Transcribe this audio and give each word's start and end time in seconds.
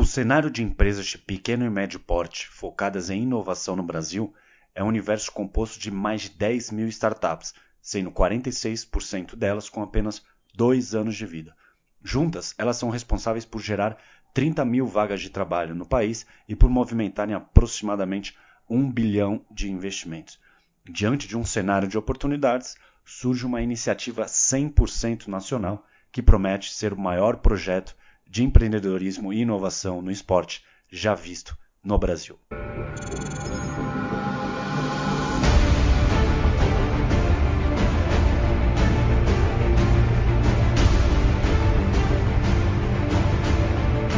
O 0.00 0.04
cenário 0.06 0.50
de 0.50 0.62
empresas 0.62 1.04
de 1.04 1.18
pequeno 1.18 1.62
e 1.62 1.68
médio 1.68 2.00
porte 2.00 2.48
focadas 2.48 3.10
em 3.10 3.24
inovação 3.24 3.76
no 3.76 3.82
Brasil 3.82 4.32
é 4.74 4.82
um 4.82 4.86
universo 4.86 5.30
composto 5.30 5.78
de 5.78 5.90
mais 5.90 6.22
de 6.22 6.30
10 6.30 6.70
mil 6.70 6.88
startups, 6.88 7.52
sendo 7.82 8.10
46% 8.10 9.36
delas 9.36 9.68
com 9.68 9.82
apenas 9.82 10.22
dois 10.54 10.94
anos 10.94 11.14
de 11.16 11.26
vida. 11.26 11.54
Juntas, 12.02 12.54
elas 12.56 12.78
são 12.78 12.88
responsáveis 12.88 13.44
por 13.44 13.60
gerar 13.60 13.98
30 14.32 14.64
mil 14.64 14.86
vagas 14.86 15.20
de 15.20 15.28
trabalho 15.28 15.74
no 15.74 15.84
país 15.84 16.24
e 16.48 16.56
por 16.56 16.70
movimentarem 16.70 17.34
aproximadamente 17.34 18.34
1 18.70 18.90
bilhão 18.90 19.44
de 19.50 19.70
investimentos. 19.70 20.40
Diante 20.82 21.28
de 21.28 21.36
um 21.36 21.44
cenário 21.44 21.86
de 21.86 21.98
oportunidades, 21.98 22.74
surge 23.04 23.44
uma 23.44 23.60
iniciativa 23.60 24.24
100% 24.24 25.26
nacional 25.26 25.86
que 26.10 26.22
promete 26.22 26.72
ser 26.72 26.94
o 26.94 26.98
maior 26.98 27.36
projeto 27.36 27.94
de 28.30 28.44
empreendedorismo 28.44 29.32
e 29.32 29.40
inovação 29.40 30.00
no 30.00 30.10
esporte 30.10 30.62
já 30.88 31.14
visto 31.16 31.56
no 31.82 31.98
Brasil. 31.98 32.38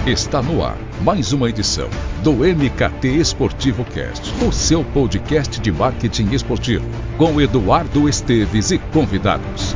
Está 0.06 0.42
no 0.42 0.65
ar 0.65 0.76
mais 1.01 1.32
uma 1.32 1.48
edição 1.48 1.88
do 2.23 2.32
MKT 2.32 3.09
Esportivo 3.18 3.84
Cast, 3.84 4.30
o 4.45 4.52
seu 4.52 4.84
podcast 4.84 5.60
de 5.60 5.73
marketing 5.73 6.32
esportivo, 6.32 6.84
com 7.16 7.40
Eduardo 7.40 8.09
Esteves 8.09 8.73
e 8.73 8.79
convidados. 8.79 9.74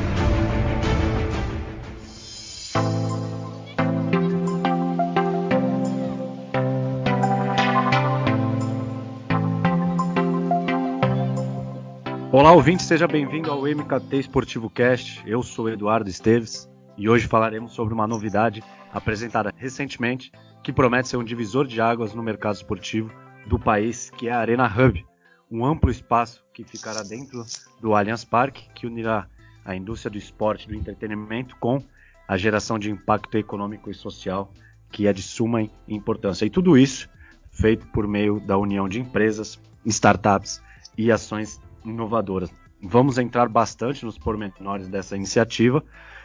Olá, 12.39 12.53
ouvinte, 12.53 12.83
seja 12.83 13.09
bem-vindo 13.09 13.51
ao 13.51 13.63
MKT 13.63 14.19
Esportivo 14.19 14.69
Cast. 14.69 15.23
Eu 15.27 15.43
sou 15.43 15.71
Eduardo 15.71 16.11
Esteves 16.11 16.69
e 16.95 17.09
hoje 17.09 17.27
falaremos 17.27 17.73
sobre 17.73 17.95
uma 17.95 18.07
novidade 18.07 18.63
apresentada 18.93 19.55
recentemente 19.57 20.31
que 20.63 20.71
promete 20.71 21.09
ser 21.09 21.17
um 21.17 21.25
divisor 21.25 21.67
de 21.67 21.81
águas 21.81 22.13
no 22.13 22.23
mercado 22.23 22.57
esportivo 22.57 23.11
do 23.47 23.59
país, 23.59 24.11
que 24.11 24.29
é 24.29 24.33
a 24.33 24.39
Arena 24.39 24.67
Hub, 24.67 25.03
um 25.51 25.65
amplo 25.65 25.91
espaço 25.91 26.45
que 26.53 26.63
ficará 26.63 27.03
dentro 27.03 27.43
do 27.81 27.95
Allianz 27.95 28.23
Parque, 28.23 28.69
que 28.75 28.87
unirá 28.87 29.27
a 29.65 29.75
indústria 29.75 30.11
do 30.11 30.19
esporte 30.19 30.67
e 30.67 30.69
do 30.69 30.75
entretenimento 30.75 31.57
com 31.57 31.83
a 32.29 32.37
geração 32.37 32.79
de 32.79 32.91
impacto 32.91 33.35
econômico 33.39 33.91
e 33.91 33.95
social, 33.95 34.53
que 34.93 35.07
é 35.07 35.13
de 35.15 35.23
suma 35.23 35.67
importância. 35.89 36.45
E 36.45 36.51
tudo 36.51 36.77
isso 36.77 37.09
feito 37.51 37.87
por 37.87 38.07
meio 38.07 38.41
da 38.41 38.59
união 38.59 38.87
de 38.87 39.01
empresas, 39.01 39.59
startups 39.87 40.61
e 40.99 41.11
ações 41.11 41.59
inovadoras. 41.91 42.53
Vamos 42.83 43.19
entrar 43.19 43.49
bastante 43.49 44.05
nos 44.05 44.19
pormenores 44.19 44.89
dessa 44.89 45.17
iniciativa, 45.17 45.83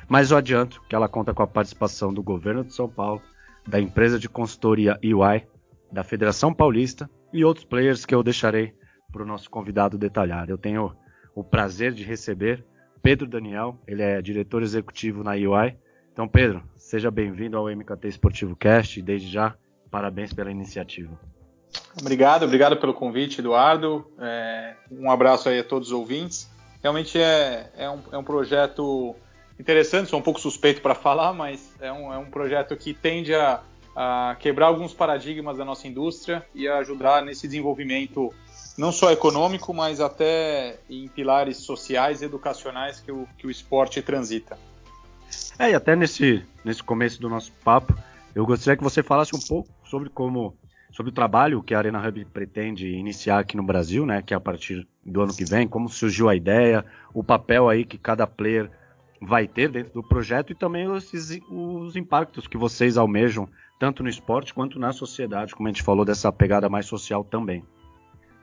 mas 0.08 0.32
eu 0.32 0.38
adianto 0.38 0.82
que 0.90 0.96
ela 0.96 1.08
conta 1.08 1.34
com 1.34 1.44
a 1.44 1.48
participação 1.48 2.14
do 2.14 2.22
governo 2.22 2.64
de 2.64 2.74
São 2.74 2.90
Paulo, 2.90 3.22
da 3.68 3.80
empresa 3.80 4.20
de 4.20 4.28
consultoria 4.28 5.00
EY, 5.02 5.46
da 5.92 6.04
Federação 6.04 6.54
Paulista 6.54 7.10
e 7.32 7.46
outros 7.46 7.66
players 7.66 8.06
que 8.06 8.14
eu 8.14 8.24
deixarei 8.24 8.74
para 9.12 9.24
o 9.24 9.26
nosso 9.26 9.50
convidado 9.50 9.98
detalhar. 9.98 10.50
Eu 10.50 10.58
tenho 10.58 10.96
o 11.36 11.44
prazer 11.44 11.94
de 11.94 12.04
receber 12.04 12.66
Pedro 13.02 13.28
Daniel, 13.28 13.80
ele 13.88 14.02
é 14.02 14.22
diretor 14.22 14.62
executivo 14.62 15.24
na 15.24 15.38
EY. 15.38 15.78
Então, 16.12 16.28
Pedro, 16.28 16.64
seja 16.76 17.10
bem-vindo 17.10 17.58
ao 17.58 17.66
MKT 17.66 18.08
Esportivo 18.08 18.56
Cast 18.56 19.00
e 19.00 19.04
desde 19.04 19.28
já, 19.28 19.56
parabéns 19.90 20.34
pela 20.34 20.52
iniciativa. 20.52 21.20
Obrigado, 22.00 22.44
obrigado 22.44 22.78
pelo 22.78 22.94
convite, 22.94 23.40
Eduardo. 23.40 24.06
É, 24.20 24.76
um 24.92 25.10
abraço 25.12 25.50
aí 25.50 25.60
a 25.60 25.64
todos 25.64 25.90
os 25.90 25.94
ouvintes. 25.94 26.50
Realmente 26.82 27.20
é, 27.20 27.70
é, 27.78 27.90
um, 27.90 28.00
é 28.12 28.18
um 28.18 28.24
projeto 28.24 29.16
interessante, 29.60 30.10
sou 30.10 30.20
um 30.20 30.24
pouco 30.24 30.40
suspeito 30.40 30.82
para 30.82 30.96
falar, 30.96 31.34
mas 31.34 31.74
é 31.80 31.92
um, 31.92 32.12
é 32.12 32.18
um 32.18 32.26
projeto 32.26 32.76
que 32.76 32.94
tende 32.94 33.36
a, 33.36 33.62
a, 33.96 34.36
quebrar 34.40 34.68
alguns 34.68 34.94
paradigmas 34.94 35.58
da 35.58 35.66
nossa 35.66 35.88
indústria 35.88 36.46
e 36.56 36.68
a 36.68 36.80
ajudar 36.80 37.24
nesse 37.24 37.48
desenvolvimento 37.48 38.34
não 38.78 38.92
só 38.92 39.12
econômico, 39.12 39.74
mas 39.74 40.00
até 40.00 40.80
em 40.90 41.08
pilares 41.08 41.58
sociais 41.58 42.22
e 42.22 42.26
educacionais 42.26 43.00
que 43.00 43.12
o, 43.12 43.28
que 43.38 43.46
o 43.46 43.52
esporte 43.52 44.02
transita. 44.02 44.58
É, 45.60 45.72
e 45.72 45.76
até 45.76 45.96
nesse, 45.96 46.44
nesse 46.64 46.82
começo 46.82 47.22
do 47.22 47.30
nosso 47.30 47.52
papo, 47.64 47.96
eu 48.34 48.46
gostaria 48.46 48.78
que 48.78 48.84
você 48.84 49.04
falasse 49.04 49.36
um 49.36 49.40
pouco 49.40 49.70
sobre 49.84 50.10
como 50.10 50.56
sobre 50.92 51.12
o 51.12 51.14
trabalho 51.14 51.64
que 51.64 51.74
a 51.74 51.78
Arena 51.78 52.06
Hub 52.06 52.26
pretende 52.26 52.88
iniciar 52.90 53.40
aqui 53.40 53.56
no 53.56 53.64
Brasil, 53.64 54.06
né, 54.06 54.22
que 54.22 54.34
é 54.34 54.38
a 54.38 54.42
partir 54.42 54.88
do 55.06 55.22
ano 55.22 55.34
que 55.34 55.46
vem, 55.46 55.68
como 55.68 55.90
surgiu 55.90 56.30
a 56.30 56.36
ideia, 56.36 56.86
o 57.14 57.24
papel 57.24 57.70
aí 57.70 57.86
que 57.86 57.98
cada 57.98 58.28
player 58.28 58.70
vai 59.22 59.48
ter 59.48 59.70
dentro 59.70 59.94
do 59.94 60.04
projeto 60.04 60.52
e 60.52 60.56
também 60.56 60.88
os, 60.88 61.12
os 61.50 61.96
impactos 61.96 62.48
que 62.48 62.58
vocês 62.58 62.98
almejam, 62.98 63.48
tanto 63.80 64.04
no 64.04 64.10
esporte 64.10 64.54
quanto 64.54 64.80
na 64.80 64.92
sociedade, 64.92 65.56
como 65.56 65.68
a 65.68 65.72
gente 65.72 65.84
falou 65.84 66.04
dessa 66.04 66.32
pegada 66.32 66.68
mais 66.70 66.86
social 66.86 67.24
também. 67.24 67.64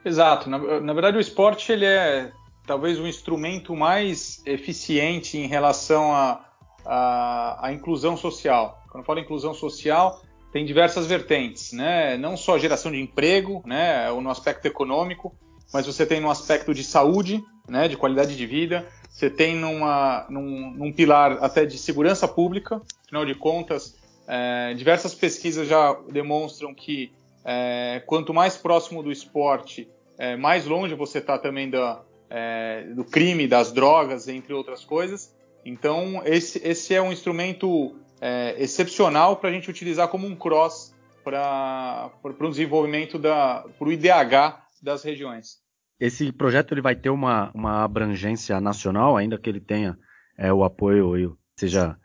Exato. 0.03 0.49
Na, 0.49 0.57
na 0.79 0.93
verdade, 0.93 1.17
o 1.17 1.19
esporte 1.19 1.71
ele 1.71 1.85
é 1.85 2.31
talvez 2.65 2.99
o 2.99 3.07
instrumento 3.07 3.75
mais 3.75 4.41
eficiente 4.45 5.37
em 5.37 5.47
relação 5.47 6.13
à 6.13 6.45
a, 6.85 7.65
a, 7.65 7.67
a, 7.67 7.73
inclusão 7.73 8.15
social. 8.15 8.81
Quando 8.89 9.01
eu 9.01 9.05
falo 9.05 9.19
inclusão 9.19 9.53
social, 9.53 10.21
tem 10.51 10.65
diversas 10.65 11.05
vertentes, 11.05 11.73
né? 11.73 12.17
Não 12.17 12.35
só 12.35 12.57
geração 12.57 12.91
de 12.91 12.99
emprego, 12.99 13.61
né, 13.65 14.09
no 14.11 14.29
aspecto 14.29 14.65
econômico, 14.65 15.35
mas 15.71 15.85
você 15.85 16.05
tem 16.05 16.19
no 16.19 16.29
aspecto 16.29 16.73
de 16.73 16.83
saúde, 16.83 17.43
né, 17.67 17.87
de 17.87 17.95
qualidade 17.95 18.35
de 18.35 18.45
vida, 18.45 18.87
você 19.09 19.29
tem 19.29 19.55
numa, 19.55 20.25
num, 20.29 20.71
num 20.71 20.91
pilar 20.91 21.43
até 21.43 21.65
de 21.65 21.77
segurança 21.77 22.27
pública, 22.27 22.81
afinal 23.05 23.25
de 23.25 23.35
contas, 23.35 23.95
é, 24.27 24.73
diversas 24.75 25.13
pesquisas 25.13 25.67
já 25.67 25.93
demonstram 26.11 26.73
que 26.73 27.11
é, 27.43 28.01
quanto 28.05 28.33
mais 28.33 28.55
próximo 28.57 29.01
do 29.03 29.11
esporte, 29.11 29.89
é, 30.17 30.35
mais 30.35 30.65
longe 30.65 30.93
você 30.93 31.19
está 31.19 31.37
também 31.37 31.69
da, 31.69 32.01
é, 32.29 32.83
do 32.95 33.03
crime, 33.03 33.47
das 33.47 33.71
drogas, 33.71 34.27
entre 34.27 34.53
outras 34.53 34.83
coisas. 34.83 35.35
Então, 35.65 36.21
esse, 36.25 36.61
esse 36.63 36.93
é 36.93 37.01
um 37.01 37.11
instrumento 37.11 37.95
é, 38.21 38.55
excepcional 38.61 39.37
para 39.37 39.49
a 39.49 39.53
gente 39.53 39.69
utilizar 39.69 40.07
como 40.07 40.27
um 40.27 40.35
cross 40.35 40.93
para 41.23 42.11
o 42.23 42.49
desenvolvimento 42.49 43.17
da 43.17 43.65
para 43.77 43.87
o 43.87 43.91
IDH 43.91 44.61
das 44.81 45.03
regiões. 45.03 45.59
Esse 45.99 46.31
projeto 46.31 46.73
ele 46.73 46.81
vai 46.81 46.95
ter 46.95 47.09
uma, 47.09 47.51
uma 47.53 47.83
abrangência 47.83 48.59
nacional, 48.61 49.17
ainda 49.17 49.37
que 49.37 49.49
ele 49.49 49.59
tenha 49.59 49.97
é, 50.37 50.51
o 50.51 50.63
apoio 50.63 51.17
e 51.17 51.59
seja 51.59 51.97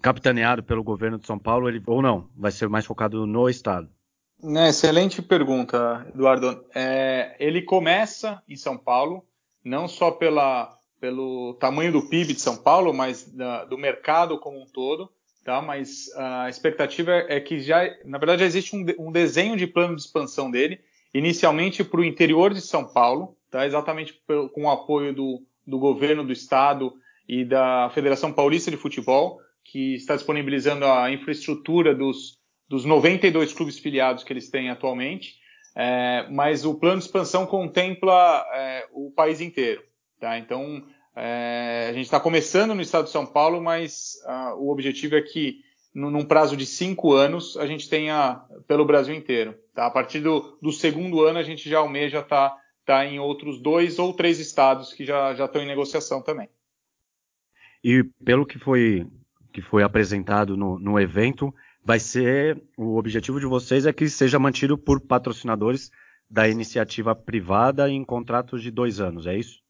capitaneado 0.00 0.62
pelo 0.62 0.82
governo 0.82 1.18
de 1.18 1.26
São 1.26 1.38
Paulo, 1.38 1.68
ele, 1.68 1.82
ou 1.86 2.00
não? 2.00 2.30
Vai 2.34 2.50
ser 2.50 2.68
mais 2.68 2.86
focado 2.86 3.26
no 3.26 3.48
estado? 3.48 3.90
Né, 4.42 4.68
excelente 4.68 5.20
pergunta, 5.20 6.06
Eduardo. 6.14 6.64
É, 6.74 7.36
ele 7.38 7.62
começa 7.62 8.42
em 8.48 8.56
São 8.56 8.76
Paulo, 8.76 9.26
não 9.64 9.88
só 9.88 10.10
pela, 10.10 10.74
pelo 11.00 11.54
tamanho 11.54 11.92
do 11.92 12.08
PIB 12.08 12.34
de 12.34 12.40
São 12.40 12.56
Paulo, 12.56 12.94
mas 12.94 13.24
da, 13.32 13.64
do 13.64 13.76
mercado 13.76 14.38
como 14.38 14.62
um 14.62 14.66
todo 14.66 15.10
tá? 15.46 15.62
Mas 15.62 16.10
a 16.16 16.48
expectativa 16.48 17.12
é 17.28 17.38
que 17.38 17.60
já, 17.60 17.88
na 18.04 18.18
verdade, 18.18 18.40
já 18.40 18.46
existe 18.46 18.74
um, 18.74 18.84
um 18.98 19.12
desenho 19.12 19.56
de 19.56 19.64
plano 19.66 19.94
de 19.94 20.02
expansão 20.02 20.50
dele, 20.50 20.80
inicialmente 21.14 21.84
para 21.84 22.00
o 22.00 22.04
interior 22.04 22.52
de 22.52 22.60
São 22.60 22.84
Paulo, 22.84 23.36
tá? 23.48 23.64
Exatamente 23.64 24.20
com 24.52 24.64
o 24.64 24.70
apoio 24.70 25.14
do, 25.14 25.42
do 25.64 25.78
governo 25.78 26.24
do 26.24 26.32
estado 26.32 26.92
e 27.28 27.44
da 27.44 27.88
Federação 27.94 28.32
Paulista 28.32 28.72
de 28.72 28.76
Futebol, 28.76 29.40
que 29.64 29.94
está 29.94 30.16
disponibilizando 30.16 30.84
a 30.84 31.10
infraestrutura 31.12 31.94
dos, 31.94 32.40
dos 32.68 32.84
92 32.84 33.52
clubes 33.52 33.78
filiados 33.78 34.24
que 34.24 34.32
eles 34.32 34.50
têm 34.50 34.68
atualmente. 34.68 35.36
É, 35.76 36.26
mas 36.28 36.64
o 36.64 36.74
plano 36.74 36.98
de 36.98 37.04
expansão 37.04 37.46
contempla 37.46 38.44
é, 38.52 38.86
o 38.92 39.12
país 39.12 39.40
inteiro. 39.40 39.82
Tá? 40.18 40.38
Então, 40.38 40.82
é, 41.16 41.86
a 41.88 41.92
gente 41.94 42.04
está 42.04 42.20
começando 42.20 42.74
no 42.74 42.82
estado 42.82 43.04
de 43.04 43.10
São 43.10 43.24
Paulo, 43.24 43.62
mas 43.62 44.16
uh, 44.26 44.54
o 44.56 44.70
objetivo 44.70 45.16
é 45.16 45.22
que, 45.22 45.62
num 45.94 46.26
prazo 46.26 46.54
de 46.54 46.66
cinco 46.66 47.14
anos, 47.14 47.56
a 47.56 47.66
gente 47.66 47.88
tenha 47.88 48.44
pelo 48.68 48.84
Brasil 48.84 49.14
inteiro. 49.14 49.54
Tá? 49.74 49.86
A 49.86 49.90
partir 49.90 50.20
do, 50.20 50.58
do 50.60 50.70
segundo 50.70 51.24
ano, 51.24 51.38
a 51.38 51.42
gente 51.42 51.70
já 51.70 51.78
almeja 51.78 52.20
estar 52.20 52.50
tá, 52.50 52.60
tá 52.84 53.06
em 53.06 53.18
outros 53.18 53.58
dois 53.58 53.98
ou 53.98 54.12
três 54.12 54.38
estados 54.38 54.92
que 54.92 55.06
já, 55.06 55.34
já 55.34 55.46
estão 55.46 55.62
em 55.62 55.66
negociação 55.66 56.20
também. 56.20 56.50
E 57.82 58.04
pelo 58.22 58.44
que 58.44 58.58
foi, 58.58 59.06
que 59.54 59.62
foi 59.62 59.82
apresentado 59.82 60.54
no, 60.54 60.78
no 60.78 61.00
evento, 61.00 61.54
vai 61.82 61.98
ser 61.98 62.62
o 62.76 62.98
objetivo 62.98 63.40
de 63.40 63.46
vocês 63.46 63.86
é 63.86 63.92
que 63.92 64.06
seja 64.10 64.38
mantido 64.38 64.76
por 64.76 65.00
patrocinadores 65.00 65.90
da 66.28 66.46
iniciativa 66.46 67.14
privada 67.14 67.88
em 67.88 68.04
contratos 68.04 68.60
de 68.60 68.70
dois 68.70 69.00
anos, 69.00 69.26
é 69.26 69.38
isso? 69.38 69.64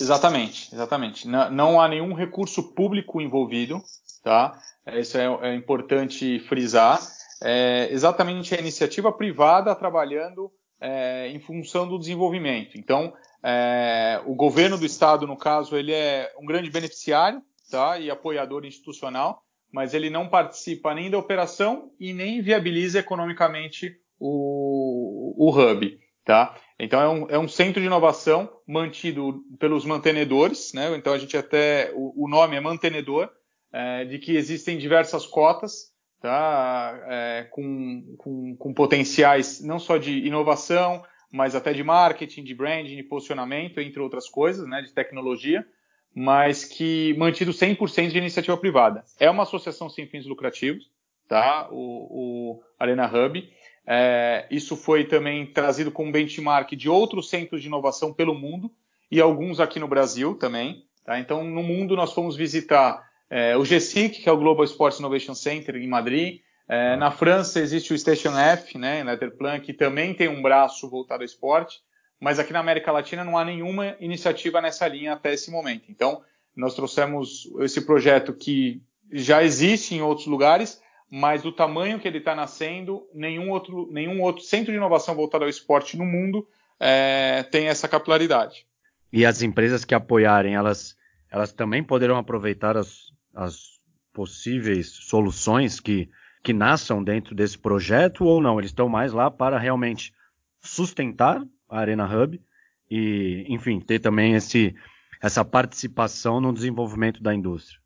Exatamente, 0.00 0.74
exatamente. 0.74 1.28
Não, 1.28 1.50
não 1.50 1.80
há 1.80 1.88
nenhum 1.88 2.14
recurso 2.14 2.74
público 2.74 3.20
envolvido, 3.20 3.82
tá? 4.22 4.58
Isso 4.94 5.18
é, 5.18 5.24
é 5.42 5.54
importante 5.54 6.38
frisar. 6.40 6.98
é 7.42 7.88
exatamente 7.90 8.54
a 8.54 8.58
iniciativa 8.58 9.12
privada 9.12 9.74
trabalhando 9.74 10.50
é, 10.80 11.28
em 11.28 11.40
função 11.40 11.88
do 11.88 11.98
desenvolvimento. 11.98 12.76
Então, 12.78 13.12
é, 13.42 14.20
o 14.26 14.34
governo 14.34 14.78
do 14.78 14.86
estado, 14.86 15.26
no 15.26 15.36
caso, 15.36 15.76
ele 15.76 15.92
é 15.92 16.32
um 16.38 16.46
grande 16.46 16.70
beneficiário 16.70 17.42
tá, 17.70 17.98
e 17.98 18.10
apoiador 18.10 18.64
institucional, 18.64 19.42
mas 19.72 19.92
ele 19.92 20.08
não 20.08 20.28
participa 20.28 20.94
nem 20.94 21.10
da 21.10 21.18
operação 21.18 21.90
e 21.98 22.12
nem 22.12 22.40
viabiliza 22.40 22.98
economicamente 22.98 23.96
o, 24.18 25.34
o 25.36 25.50
hub. 25.50 25.98
Tá? 26.24 26.56
Então 26.78 27.00
é 27.00 27.08
um, 27.08 27.30
é 27.30 27.38
um, 27.38 27.48
centro 27.48 27.80
de 27.80 27.86
inovação 27.86 28.50
mantido 28.66 29.44
pelos 29.58 29.84
mantenedores, 29.84 30.72
né? 30.72 30.94
Então 30.96 31.12
a 31.12 31.18
gente 31.18 31.36
até 31.36 31.92
o, 31.94 32.24
o 32.24 32.28
nome 32.28 32.56
é 32.56 32.60
mantenedor, 32.60 33.30
é, 33.72 34.04
de 34.04 34.18
que 34.18 34.36
existem 34.36 34.76
diversas 34.76 35.24
cotas, 35.26 35.92
tá? 36.20 37.00
É, 37.06 37.46
com, 37.50 38.16
com, 38.18 38.56
com, 38.56 38.74
potenciais 38.74 39.60
não 39.60 39.78
só 39.78 39.96
de 39.96 40.26
inovação, 40.26 41.04
mas 41.30 41.54
até 41.54 41.72
de 41.72 41.84
marketing, 41.84 42.42
de 42.42 42.54
branding, 42.54 42.96
de 42.96 43.02
posicionamento, 43.04 43.78
entre 43.78 44.00
outras 44.00 44.28
coisas, 44.28 44.66
né? 44.68 44.82
De 44.82 44.92
tecnologia, 44.92 45.64
mas 46.12 46.64
que 46.64 47.14
mantido 47.16 47.52
100% 47.52 48.10
de 48.10 48.18
iniciativa 48.18 48.56
privada. 48.56 49.04
É 49.20 49.30
uma 49.30 49.44
associação 49.44 49.88
sem 49.88 50.08
fins 50.08 50.26
lucrativos, 50.26 50.90
tá? 51.28 51.68
O, 51.70 52.56
o 52.56 52.62
Arena 52.78 53.06
Hub. 53.06 53.48
É, 53.86 54.46
isso 54.50 54.76
foi 54.76 55.04
também 55.04 55.46
trazido 55.46 55.90
como 55.90 56.12
benchmark 56.12 56.72
de 56.72 56.88
outros 56.88 57.28
centros 57.28 57.60
de 57.60 57.68
inovação 57.68 58.12
pelo 58.12 58.34
mundo 58.34 58.70
e 59.10 59.20
alguns 59.20 59.60
aqui 59.60 59.78
no 59.78 59.88
Brasil 59.88 60.34
também. 60.34 60.84
Tá? 61.04 61.18
Então, 61.18 61.44
no 61.44 61.62
mundo, 61.62 61.94
nós 61.94 62.12
fomos 62.12 62.36
visitar 62.36 63.02
é, 63.28 63.56
o 63.56 63.62
GSIC, 63.62 64.22
que 64.22 64.28
é 64.28 64.32
o 64.32 64.38
Global 64.38 64.64
Sports 64.64 64.98
Innovation 64.98 65.34
Center 65.34 65.76
em 65.76 65.88
Madrid. 65.88 66.40
É, 66.68 66.96
na 66.96 67.10
França 67.10 67.60
existe 67.60 67.92
o 67.92 67.98
Station 67.98 68.38
F, 68.38 68.78
né, 68.78 69.00
em 69.00 69.04
Letterplan, 69.04 69.60
que 69.60 69.74
também 69.74 70.14
tem 70.14 70.28
um 70.28 70.40
braço 70.40 70.88
voltado 70.88 71.22
ao 71.22 71.26
esporte, 71.26 71.80
mas 72.18 72.38
aqui 72.38 72.54
na 72.54 72.60
América 72.60 72.90
Latina 72.90 73.22
não 73.22 73.36
há 73.36 73.44
nenhuma 73.44 73.96
iniciativa 74.00 74.62
nessa 74.62 74.88
linha 74.88 75.12
até 75.12 75.34
esse 75.34 75.50
momento. 75.50 75.84
Então, 75.90 76.22
nós 76.56 76.74
trouxemos 76.74 77.50
esse 77.60 77.82
projeto 77.82 78.32
que 78.32 78.80
já 79.12 79.42
existe 79.42 79.94
em 79.94 80.00
outros 80.00 80.26
lugares, 80.26 80.80
mas 81.16 81.42
do 81.42 81.52
tamanho 81.52 82.00
que 82.00 82.08
ele 82.08 82.18
está 82.18 82.34
nascendo, 82.34 83.06
nenhum 83.14 83.48
outro, 83.48 83.88
nenhum 83.92 84.20
outro 84.20 84.42
centro 84.42 84.72
de 84.72 84.76
inovação 84.76 85.14
voltado 85.14 85.44
ao 85.44 85.48
esporte 85.48 85.96
no 85.96 86.04
mundo 86.04 86.44
é, 86.80 87.44
tem 87.52 87.68
essa 87.68 87.86
capilaridade. 87.86 88.66
E 89.12 89.24
as 89.24 89.40
empresas 89.40 89.84
que 89.84 89.94
apoiarem, 89.94 90.56
elas, 90.56 90.96
elas 91.30 91.52
também 91.52 91.84
poderão 91.84 92.16
aproveitar 92.16 92.76
as, 92.76 93.12
as 93.32 93.78
possíveis 94.12 94.88
soluções 94.88 95.78
que, 95.78 96.10
que 96.42 96.52
nasçam 96.52 97.04
dentro 97.04 97.32
desse 97.32 97.56
projeto 97.56 98.24
ou 98.24 98.42
não? 98.42 98.58
Eles 98.58 98.72
estão 98.72 98.88
mais 98.88 99.12
lá 99.12 99.30
para 99.30 99.56
realmente 99.56 100.12
sustentar 100.60 101.40
a 101.70 101.78
Arena 101.78 102.08
Hub 102.12 102.42
e, 102.90 103.46
enfim, 103.48 103.78
ter 103.78 104.00
também 104.00 104.34
esse, 104.34 104.74
essa 105.22 105.44
participação 105.44 106.40
no 106.40 106.52
desenvolvimento 106.52 107.22
da 107.22 107.32
indústria. 107.32 107.83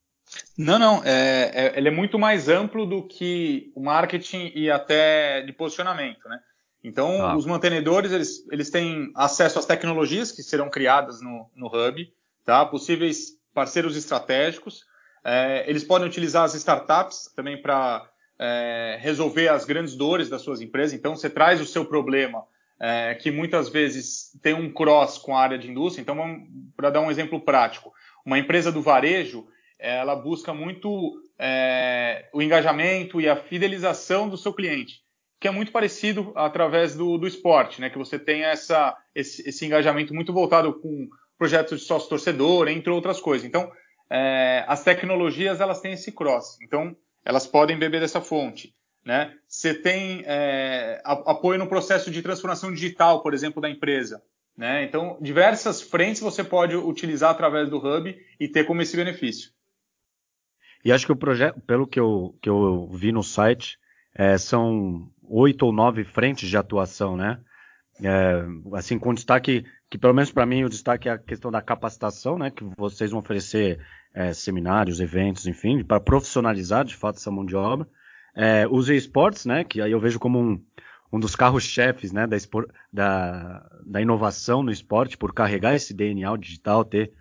Não, 0.57 0.79
não. 0.79 1.03
É, 1.05 1.51
é, 1.55 1.73
ele 1.77 1.89
é 1.89 1.91
muito 1.91 2.19
mais 2.19 2.49
amplo 2.49 2.87
do 2.87 3.03
que 3.03 3.73
o 3.75 3.83
marketing 3.83 4.53
e 4.55 4.71
até 4.71 5.43
de 5.43 5.53
posicionamento, 5.53 6.29
né? 6.29 6.41
Então, 6.83 7.23
ah. 7.25 7.37
os 7.37 7.45
mantenedores, 7.45 8.13
eles, 8.13 8.47
eles 8.51 8.71
têm 8.71 9.11
acesso 9.15 9.59
às 9.59 9.67
tecnologias 9.67 10.31
que 10.31 10.43
serão 10.43 10.71
criadas 10.71 11.21
no, 11.21 11.51
no 11.55 11.67
Hub, 11.67 12.13
tá? 12.45 12.65
Possíveis 12.65 13.33
parceiros 13.53 13.97
estratégicos. 13.97 14.85
É, 15.25 15.69
eles 15.69 15.83
podem 15.85 16.07
utilizar 16.07 16.45
as 16.45 16.55
startups 16.55 17.33
também 17.35 17.61
para 17.61 18.09
é, 18.39 18.97
resolver 19.01 19.49
as 19.49 19.65
grandes 19.65 19.97
dores 19.97 20.29
das 20.29 20.43
suas 20.43 20.61
empresas. 20.61 20.93
Então, 20.93 21.17
você 21.17 21.29
traz 21.29 21.61
o 21.61 21.67
seu 21.67 21.85
problema, 21.85 22.45
é, 22.81 23.15
que 23.17 23.31
muitas 23.31 23.69
vezes 23.69 24.31
tem 24.41 24.55
um 24.55 24.73
cross 24.73 25.19
com 25.19 25.37
a 25.37 25.43
área 25.43 25.59
de 25.59 25.69
indústria. 25.69 26.03
Então, 26.03 26.17
para 26.77 26.91
dar 26.91 27.01
um 27.01 27.11
exemplo 27.11 27.41
prático, 27.41 27.93
uma 28.25 28.39
empresa 28.39 28.71
do 28.71 28.81
varejo, 28.81 29.49
ela 29.79 30.17
busca 30.17 30.53
muito 30.53 31.23
é, 31.39 32.29
o 32.33 32.43
engajamento 32.43 33.21
e 33.21 33.29
a 33.29 33.37
fidelização 33.37 34.29
do 34.29 34.37
seu 34.37 34.53
cliente, 34.53 35.03
que 35.41 35.47
é 35.47 35.51
muito 35.51 35.71
parecido 35.71 36.33
através 36.35 36.97
do, 36.97 37.17
do 37.17 37.27
esporte, 37.27 37.81
né? 37.81 37.89
Que 37.89 37.99
você 37.99 38.19
tem 38.19 38.43
essa, 38.43 38.97
esse, 39.15 39.49
esse 39.49 39.65
engajamento 39.65 40.13
muito 40.13 40.33
voltado 40.33 40.73
com 40.81 41.09
projetos 41.39 41.81
de 41.81 41.87
sócio-torcedor, 41.87 42.69
entre 42.69 42.91
outras 42.91 43.21
coisas. 43.21 43.47
Então, 43.47 43.71
é, 44.11 44.65
as 44.67 44.83
tecnologias 44.83 45.61
elas 45.61 45.81
têm 45.81 45.93
esse 45.93 46.11
cross, 46.11 46.59
então 46.61 46.97
elas 47.25 47.47
podem 47.47 47.79
beber 47.79 48.01
dessa 48.01 48.21
fonte. 48.21 48.75
Né? 49.05 49.33
Você 49.47 49.73
tem 49.73 50.23
é, 50.27 51.01
apoio 51.05 51.59
no 51.59 51.69
processo 51.69 52.11
de 52.11 52.21
transformação 52.21 52.73
digital, 52.73 53.23
por 53.23 53.33
exemplo, 53.33 53.63
da 53.63 53.71
empresa. 53.71 54.23
Né? 54.57 54.83
Então, 54.83 55.17
diversas 55.21 55.81
frentes 55.81 56.21
você 56.21 56.43
pode 56.43 56.75
utilizar 56.75 57.31
através 57.31 57.71
do 57.71 57.79
Hub 57.79 58.15
e 58.41 58.49
ter 58.49 58.65
como 58.65 58.83
esse 58.83 58.97
benefício. 58.97 59.51
E 60.85 60.93
acho 60.93 61.07
que 61.07 61.13
o 61.13 61.17
projeto, 61.17 61.61
pelo 61.61 61.87
que 61.87 61.99
eu, 61.99 62.37
que 62.41 62.49
eu 62.49 62.89
vi 62.93 63.13
no 63.13 63.23
site, 63.23 63.79
é, 64.15 64.39
são 64.39 65.11
oito 65.23 65.67
ou 65.67 65.73
nove 65.73 66.05
frentes 66.05 66.49
de 66.49 66.57
atuação, 66.57 67.17
né? 67.17 67.41
É, 68.03 68.45
assim, 68.75 68.99
com 68.99 69.13
destaque, 69.13 69.65
que 69.91 69.99
pelo 69.99 70.15
menos 70.15 70.31
para 70.31 70.47
mim 70.47 70.65
o 70.65 70.69
destaque 70.69 71.09
é 71.09 71.13
a 71.13 71.19
questão 71.19 71.51
da 71.51 71.61
capacitação, 71.61 72.39
né? 72.39 72.51
Que 72.51 72.65
vocês 72.77 73.11
vão 73.11 73.21
oferecer 73.21 73.81
é, 74.15 74.33
seminários, 74.33 75.01
eventos, 75.01 75.47
enfim, 75.47 75.83
para 75.83 76.01
profissionalizar 76.01 76.85
de 76.85 76.97
fato 76.97 77.17
essa 77.17 77.31
mão 77.31 77.45
de 77.45 77.57
obra. 77.57 77.89
É, 78.35 78.67
os 78.69 78.89
esportes, 78.89 79.47
né? 79.47 79.65
Que 79.65 79.81
aí 79.81 79.91
eu 79.91 80.01
vejo 80.01 80.19
como 80.19 80.39
um, 80.41 80.65
um 81.13 81.19
dos 81.19 81.35
carros-chefes, 81.35 82.13
né? 82.13 82.27
Da, 82.27 82.37
da, 82.93 83.71
da 83.85 84.01
inovação 84.01 84.63
no 84.63 84.71
esporte, 84.71 85.19
por 85.19 85.35
carregar 85.35 85.75
esse 85.75 85.93
DNA 85.93 86.37
digital, 86.37 86.85
ter 86.85 87.13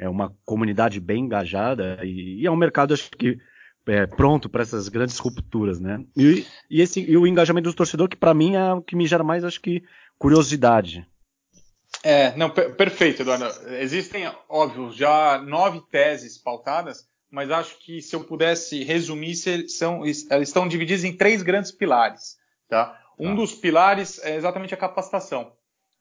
é 0.00 0.08
uma 0.08 0.34
comunidade 0.44 0.98
bem 0.98 1.24
engajada 1.24 2.00
e, 2.02 2.40
e 2.40 2.46
é 2.46 2.50
um 2.50 2.56
mercado 2.56 2.94
acho 2.94 3.10
que 3.10 3.38
é, 3.86 4.06
pronto 4.06 4.48
para 4.48 4.62
essas 4.62 4.88
grandes 4.88 5.18
rupturas, 5.18 5.80
né? 5.80 6.04
E, 6.16 6.46
e, 6.70 6.80
esse, 6.80 7.00
e 7.00 7.16
o 7.16 7.26
engajamento 7.26 7.68
do 7.68 7.74
torcedor 7.74 8.08
que 8.08 8.16
para 8.16 8.34
mim 8.34 8.54
é 8.54 8.72
o 8.72 8.82
que 8.82 8.96
me 8.96 9.06
gera 9.06 9.24
mais 9.24 9.44
acho 9.44 9.60
que 9.60 9.82
curiosidade. 10.18 11.06
É, 12.02 12.34
não, 12.36 12.50
per 12.50 12.74
perfeito, 12.76 13.22
Eduardo. 13.22 13.46
Existem, 13.78 14.30
óbvio, 14.48 14.92
já 14.92 15.42
nove 15.42 15.82
teses 15.90 16.38
pautadas, 16.38 17.06
mas 17.30 17.50
acho 17.50 17.78
que 17.78 18.00
se 18.00 18.14
eu 18.14 18.24
pudesse 18.24 18.82
resumir, 18.84 19.34
são, 19.34 20.02
elas 20.30 20.48
estão 20.48 20.68
divididas 20.68 21.04
em 21.04 21.16
três 21.16 21.42
grandes 21.42 21.72
pilares. 21.72 22.38
Tá? 22.68 22.98
Um 23.18 23.32
ah. 23.32 23.34
dos 23.34 23.54
pilares 23.54 24.22
é 24.22 24.36
exatamente 24.36 24.72
a 24.72 24.78
capacitação. 24.78 25.52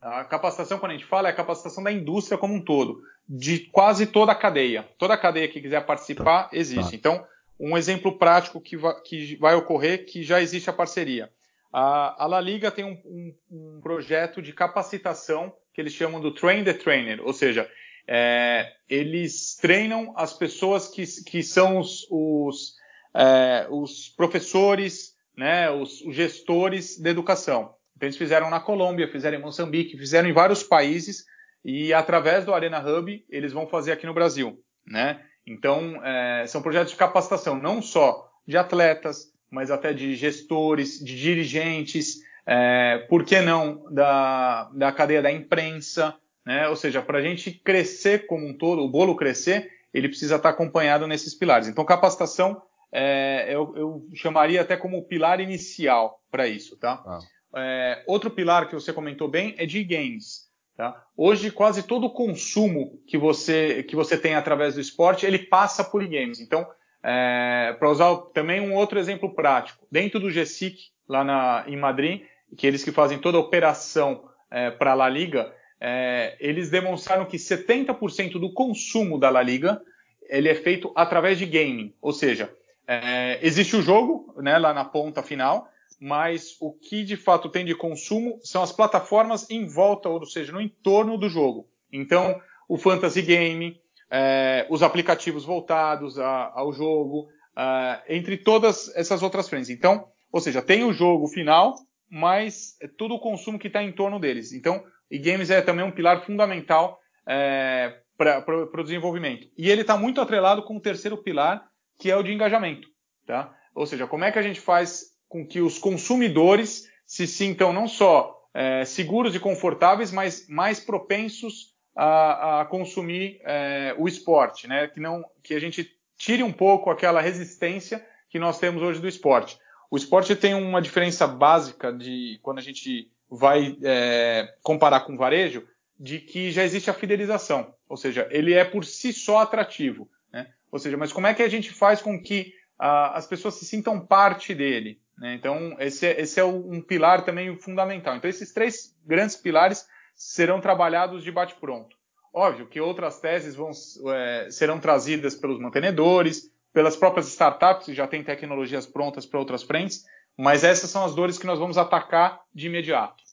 A 0.02 0.24
capacitação, 0.24 0.80
quando 0.80 0.94
a 0.94 0.96
gente 0.96 1.08
fala, 1.08 1.28
é 1.28 1.32
a 1.32 1.36
capacitação 1.36 1.84
da 1.84 1.92
indústria 1.92 2.38
como 2.38 2.54
um 2.54 2.62
todo, 2.64 3.02
de 3.30 3.60
quase 3.72 4.08
toda 4.08 4.32
a 4.32 4.36
cadeia. 4.36 4.90
Toda 4.98 5.14
a 5.14 5.18
cadeia 5.18 5.48
que 5.48 5.62
quiser 5.62 5.86
participar 5.86 6.50
tá. 6.50 6.50
existe. 6.52 6.92
Tá. 6.92 6.96
Então, 6.96 7.28
um 7.60 7.78
exemplo 7.78 8.18
prático 8.18 8.60
que 8.60 8.76
vai, 8.76 9.00
que 9.02 9.36
vai, 9.36 9.54
ocorrer 9.54 10.06
que 10.06 10.24
já 10.24 10.42
existe 10.42 10.70
a 10.70 10.74
parceria. 10.74 11.30
A, 11.72 12.24
a 12.24 12.26
La 12.26 12.42
Liga 12.42 12.72
tem 12.72 12.84
um, 12.84 12.98
um, 13.06 13.36
um, 13.52 13.82
projeto 13.82 14.42
de 14.42 14.52
capacitação 14.52 15.54
que 15.74 15.80
eles 15.80 15.94
chamam 15.94 16.20
do 16.20 16.34
Train 16.34 16.64
the 16.64 16.74
Trainer, 16.74 17.22
ou 17.24 17.32
seja, 17.32 17.70
é, 18.08 18.72
eles 18.90 19.56
treinam 19.56 20.12
as 20.16 20.34
pessoas 20.34 20.88
que, 20.88 21.04
que 21.24 21.44
são 21.44 21.78
os, 21.78 22.08
os, 22.10 22.74
é, 23.14 23.68
os 23.70 24.10
professores, 24.10 25.14
né, 25.38 25.70
os, 25.70 26.02
os 26.02 26.16
gestores 26.16 27.00
da 27.00 27.12
educação. 27.12 27.76
Então, 27.96 28.08
eles 28.08 28.18
fizeram 28.18 28.50
na 28.50 28.60
Colômbia, 28.60 29.12
fizeram 29.12 29.38
em 29.38 29.42
Moçambique, 29.42 29.98
fizeram 29.98 30.28
em 30.28 30.34
vários 30.34 30.64
países 30.64 31.26
e 31.64 31.94
através 31.94 32.46
do 32.46 32.54
Arena 32.54 32.80
Hub 32.80 33.26
eles 33.30 33.54
vão 33.54 33.68
fazer 33.68 33.92
aqui 33.92 34.06
no 34.06 34.14
Brasil, 34.14 34.60
né? 34.86 35.22
Então, 35.46 36.04
é, 36.06 36.46
são 36.48 36.62
projetos 36.62 36.92
de 36.92 36.98
capacitação 36.98 37.60
não 37.60 37.82
só 37.82 38.30
de 38.48 38.58
atletas, 38.58 39.34
mas 39.50 39.72
até 39.72 39.94
de 39.94 40.16
gestores, 40.16 41.00
de 41.00 41.20
dirigentes, 41.20 42.20
é, 42.46 43.06
por 43.10 43.24
que 43.24 43.42
não 43.42 43.84
da, 43.92 44.70
da 44.74 44.92
cadeia 44.92 45.22
da 45.22 45.32
imprensa, 45.32 46.16
né? 46.46 46.68
Ou 46.68 46.76
seja, 46.76 47.02
para 47.02 47.20
a 47.20 47.22
gente 47.22 47.52
crescer 47.52 48.26
como 48.28 48.48
um 48.48 48.58
todo, 48.58 48.84
o 48.84 48.90
bolo 48.90 49.16
crescer, 49.16 49.72
ele 49.94 50.08
precisa 50.08 50.36
estar 50.36 50.50
acompanhado 50.50 51.08
nesses 51.08 51.34
pilares. 51.34 51.68
Então, 51.68 51.84
capacitação 51.86 52.62
é, 52.92 53.48
eu, 53.50 53.74
eu, 53.76 54.08
chamaria 54.16 54.62
até 54.62 54.76
como 54.76 54.98
o 54.98 55.06
pilar 55.06 55.40
inicial 55.40 56.22
para 56.32 56.48
isso, 56.48 56.78
tá? 56.78 57.04
Ah. 57.06 57.20
É, 57.56 58.04
outro 58.08 58.30
pilar 58.30 58.68
que 58.68 58.76
você 58.76 58.92
comentou 58.94 59.28
bem 59.28 59.56
é 59.58 59.66
de 59.66 59.84
games. 59.84 60.49
Tá? 60.80 60.96
Hoje, 61.18 61.52
quase 61.52 61.84
todo 61.84 62.06
o 62.06 62.10
consumo 62.10 63.02
que 63.06 63.18
você, 63.18 63.84
que 63.84 63.98
você 63.98 64.18
tem 64.18 64.36
através 64.36 64.76
do 64.76 64.80
esporte, 64.80 65.26
ele 65.26 65.38
passa 65.38 65.84
por 65.84 66.02
games. 66.08 66.40
Então, 66.40 66.66
é, 67.04 67.76
para 67.78 67.92
usar 67.92 68.16
também 68.34 68.62
um 68.62 68.74
outro 68.74 68.98
exemplo 68.98 69.36
prático, 69.36 69.86
dentro 69.92 70.22
do 70.22 70.30
GSIC, 70.30 70.78
lá 71.06 71.22
na, 71.22 71.66
em 71.68 71.76
Madrid, 71.76 72.22
que 72.56 72.66
eles 72.66 72.82
que 72.82 72.94
fazem 72.94 73.20
toda 73.20 73.38
a 73.38 73.42
operação 73.42 74.24
é, 74.50 74.72
para 74.72 74.94
a 74.94 74.96
La 74.96 75.10
Liga, 75.10 75.54
é, 75.82 76.38
eles 76.40 76.70
demonstraram 76.70 77.26
que 77.26 77.36
70% 77.36 78.40
do 78.40 78.54
consumo 78.54 79.20
da 79.20 79.30
La 79.30 79.42
Liga 79.42 79.82
ele 80.30 80.48
é 80.48 80.56
feito 80.56 80.94
através 80.96 81.38
de 81.38 81.46
gaming. 81.46 81.94
Ou 82.02 82.14
seja, 82.14 82.56
é, 82.88 83.38
existe 83.42 83.76
o 83.76 83.82
jogo 83.82 84.34
né, 84.38 84.58
lá 84.58 84.74
na 84.74 84.86
ponta 84.86 85.22
final, 85.22 85.70
mas 86.00 86.56
o 86.62 86.72
que 86.72 87.04
de 87.04 87.18
fato 87.18 87.50
tem 87.50 87.66
de 87.66 87.76
consumo 87.76 88.40
são 88.44 88.64
as 88.64 88.72
plataformas 88.72 89.50
em 89.50 89.68
volta, 89.68 90.08
ou 90.08 90.26
seja, 90.26 90.52
no 90.52 90.62
entorno 90.62 91.18
do 91.18 91.28
jogo. 91.28 91.68
Então, 91.92 92.40
o 92.68 92.78
fantasy 92.78 93.22
game, 93.22 93.80
é, 94.10 94.66
os 94.70 94.82
aplicativos 94.82 95.44
voltados 95.44 96.18
a, 96.18 96.52
ao 96.56 96.72
jogo, 96.72 97.28
uh, 97.58 98.02
entre 98.08 98.38
todas 98.38 98.96
essas 98.96 99.22
outras 99.22 99.50
frentes. 99.50 99.70
Então, 99.70 100.08
ou 100.32 100.40
seja, 100.40 100.62
tem 100.62 100.84
o 100.84 100.94
jogo 100.94 101.28
final, 101.28 101.76
mas 102.10 102.78
é 102.82 102.88
todo 102.88 103.16
o 103.16 103.20
consumo 103.20 103.60
que 103.60 103.68
está 103.68 103.84
em 103.84 103.92
torno 103.92 104.20
deles. 104.20 104.54
Então, 104.54 104.84
e-games 105.12 105.50
é 105.50 105.62
também 105.62 105.84
um 105.84 105.92
pilar 105.92 106.24
fundamental 106.26 107.00
é, 107.28 108.00
para 108.18 108.44
o 108.48 108.84
desenvolvimento. 108.84 109.48
E 109.58 109.70
ele 109.70 109.82
está 109.82 109.98
muito 109.98 110.22
atrelado 110.22 110.64
com 110.64 110.78
o 110.78 110.82
terceiro 110.82 111.18
pilar, 111.18 111.68
que 111.98 112.10
é 112.10 112.16
o 112.16 112.24
de 112.24 112.32
engajamento. 112.32 112.88
Tá? 113.26 113.54
Ou 113.76 113.86
seja, 113.86 114.08
como 114.08 114.24
é 114.24 114.32
que 114.32 114.40
a 114.40 114.42
gente 114.42 114.60
faz 114.60 115.19
com 115.30 115.46
que 115.46 115.62
os 115.62 115.78
consumidores 115.78 116.90
se 117.06 117.26
sintam 117.26 117.72
não 117.72 117.88
só 117.88 118.36
é, 118.54 118.84
seguros 118.84 119.36
e 119.36 119.40
confortáveis, 119.40 120.12
mas 120.12 120.48
mais 120.50 120.80
propensos 120.80 121.74
a, 121.96 122.62
a 122.62 122.66
consumir 122.66 123.40
é, 123.44 123.96
o 123.98 124.08
esporte, 124.08 124.68
né? 124.68 124.88
Que 124.88 125.00
não, 125.00 125.24
que 125.44 125.54
a 125.54 125.60
gente 125.60 125.96
tire 126.18 126.44
um 126.44 126.52
pouco 126.52 126.90
aquela 126.90 127.22
resistência 127.22 128.06
que 128.30 128.40
nós 128.40 128.60
temos 128.60 128.82
hoje 128.82 129.00
do 129.00 129.08
esporte. 129.08 129.58
O 129.90 129.98
esporte 129.98 130.36
tem 130.36 130.54
uma 130.54 130.82
diferença 130.82 131.26
básica 131.26 131.92
de 131.92 132.40
quando 132.42 132.60
a 132.60 132.62
gente 132.62 133.12
vai 133.30 133.78
é, 133.84 134.56
comparar 134.62 135.02
com 135.02 135.14
o 135.14 135.18
varejo, 135.18 135.68
de 136.00 136.20
que 136.20 136.52
já 136.52 136.64
existe 136.64 136.90
a 136.90 136.94
fidelização, 136.94 137.74
ou 137.88 137.98
seja, 137.98 138.28
ele 138.32 138.54
é 138.54 138.64
por 138.64 138.86
si 138.86 139.12
só 139.12 139.40
atrativo. 139.40 140.10
Né? 140.32 140.48
Ou 140.72 140.80
seja, 140.80 140.96
mas 140.96 141.12
como 141.12 141.28
é 141.28 141.34
que 141.34 141.44
a 141.44 141.50
gente 141.50 141.72
faz 141.72 142.02
com 142.02 142.22
que 142.22 142.54
a, 142.78 143.18
as 143.18 143.28
pessoas 143.28 143.56
se 143.56 143.66
sintam 143.66 144.00
parte 144.00 144.56
dele? 144.56 145.02
Né? 145.20 145.34
Então, 145.34 145.76
esse 145.80 146.08
é, 146.08 146.22
esse 146.22 146.40
é 146.40 146.44
um 146.44 146.82
pilar 146.82 147.24
também 147.24 147.56
fundamental. 147.58 148.16
Então, 148.16 148.30
esses 148.30 148.54
três 148.54 148.96
grandes 149.06 149.36
pilares 149.36 149.86
serão 150.16 150.62
trabalhados 150.62 151.24
de 151.24 151.32
bate-pronto. 151.32 151.98
Óbvio 152.34 152.68
que 152.68 152.80
outras 152.80 153.20
teses 153.20 153.56
vão, 153.56 153.72
é, 154.14 154.48
serão 154.50 154.80
trazidas 154.80 155.36
pelos 155.36 155.60
mantenedores, 155.60 156.52
pelas 156.72 156.96
próprias 156.96 157.28
startups, 157.28 157.86
que 157.86 157.94
já 157.94 158.08
têm 158.08 158.24
tecnologias 158.24 158.86
prontas 158.86 159.26
para 159.26 159.40
outras 159.40 159.64
frentes, 159.64 160.06
mas 160.38 160.64
essas 160.64 160.90
são 160.90 161.04
as 161.04 161.16
dores 161.16 161.38
que 161.38 161.48
nós 161.48 161.60
vamos 161.60 161.78
atacar 161.78 162.40
de 162.54 162.68
imediato. 162.68 163.24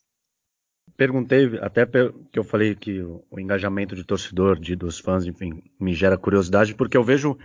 Perguntei, 0.97 1.59
até 1.61 1.85
que 1.85 2.39
eu 2.39 2.45
falei 2.45 2.75
que 2.75 3.03
o 3.03 3.39
engajamento 3.39 3.95
de 3.95 4.03
torcedor, 4.03 4.59
de, 4.59 4.75
dos 4.75 4.99
fãs, 4.99 5.27
enfim, 5.27 5.63
me 5.79 5.93
gera 5.93 6.17
curiosidade, 6.17 6.75
porque 6.75 6.97
eu 6.97 7.05
vejo 7.05 7.37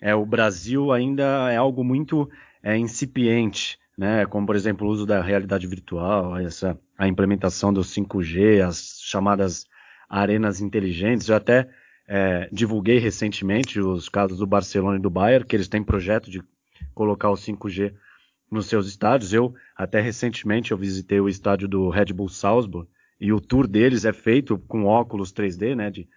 é, 0.00 0.14
o 0.14 0.24
Brasil 0.24 0.92
ainda 0.92 1.50
é 1.50 1.56
algo 1.56 1.82
muito 1.82 2.30
é, 2.62 2.76
incipiente, 2.76 3.79
né? 4.00 4.24
Como, 4.24 4.46
por 4.46 4.56
exemplo, 4.56 4.88
o 4.88 4.90
uso 4.90 5.04
da 5.04 5.20
realidade 5.20 5.66
virtual, 5.66 6.38
essa, 6.38 6.74
a 6.96 7.06
implementação 7.06 7.70
do 7.70 7.82
5G, 7.82 8.66
as 8.66 8.98
chamadas 9.02 9.66
arenas 10.08 10.62
inteligentes. 10.62 11.28
Eu 11.28 11.36
até 11.36 11.68
é, 12.08 12.48
divulguei 12.50 12.98
recentemente 12.98 13.78
os 13.78 14.08
casos 14.08 14.38
do 14.38 14.46
Barcelona 14.46 14.96
e 14.96 15.02
do 15.02 15.10
Bayern, 15.10 15.44
que 15.44 15.54
eles 15.54 15.68
têm 15.68 15.84
projeto 15.84 16.30
de 16.30 16.42
colocar 16.94 17.28
o 17.28 17.34
5G 17.34 17.92
nos 18.50 18.68
seus 18.68 18.88
estádios. 18.88 19.34
Eu, 19.34 19.54
até 19.76 20.00
recentemente, 20.00 20.72
eu 20.72 20.78
visitei 20.78 21.20
o 21.20 21.28
estádio 21.28 21.68
do 21.68 21.90
Red 21.90 22.06
Bull 22.14 22.30
Salzburg 22.30 22.88
e 23.20 23.34
o 23.34 23.38
tour 23.38 23.66
deles 23.66 24.06
é 24.06 24.14
feito 24.14 24.58
com 24.60 24.86
óculos 24.86 25.30
3D, 25.30 25.76
né, 25.76 25.90
de, 25.90 26.08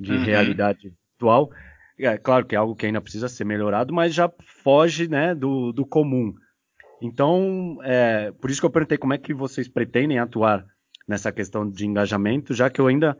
de 0.00 0.10
uhum. 0.10 0.24
realidade 0.24 0.92
virtual. 1.12 1.52
É 1.96 2.18
claro 2.18 2.44
que 2.44 2.56
é 2.56 2.58
algo 2.58 2.74
que 2.74 2.86
ainda 2.86 3.00
precisa 3.00 3.28
ser 3.28 3.44
melhorado, 3.44 3.94
mas 3.94 4.12
já 4.12 4.28
foge, 4.64 5.06
né, 5.06 5.36
do, 5.36 5.70
do 5.70 5.86
comum. 5.86 6.34
Então, 7.00 7.78
é, 7.82 8.32
por 8.32 8.50
isso 8.50 8.60
que 8.60 8.66
eu 8.66 8.70
perguntei 8.70 8.98
como 8.98 9.14
é 9.14 9.18
que 9.18 9.32
vocês 9.32 9.68
pretendem 9.68 10.18
atuar 10.18 10.66
nessa 11.06 11.32
questão 11.32 11.68
de 11.68 11.86
engajamento, 11.86 12.52
já 12.54 12.68
que 12.68 12.80
eu 12.80 12.86
ainda 12.86 13.16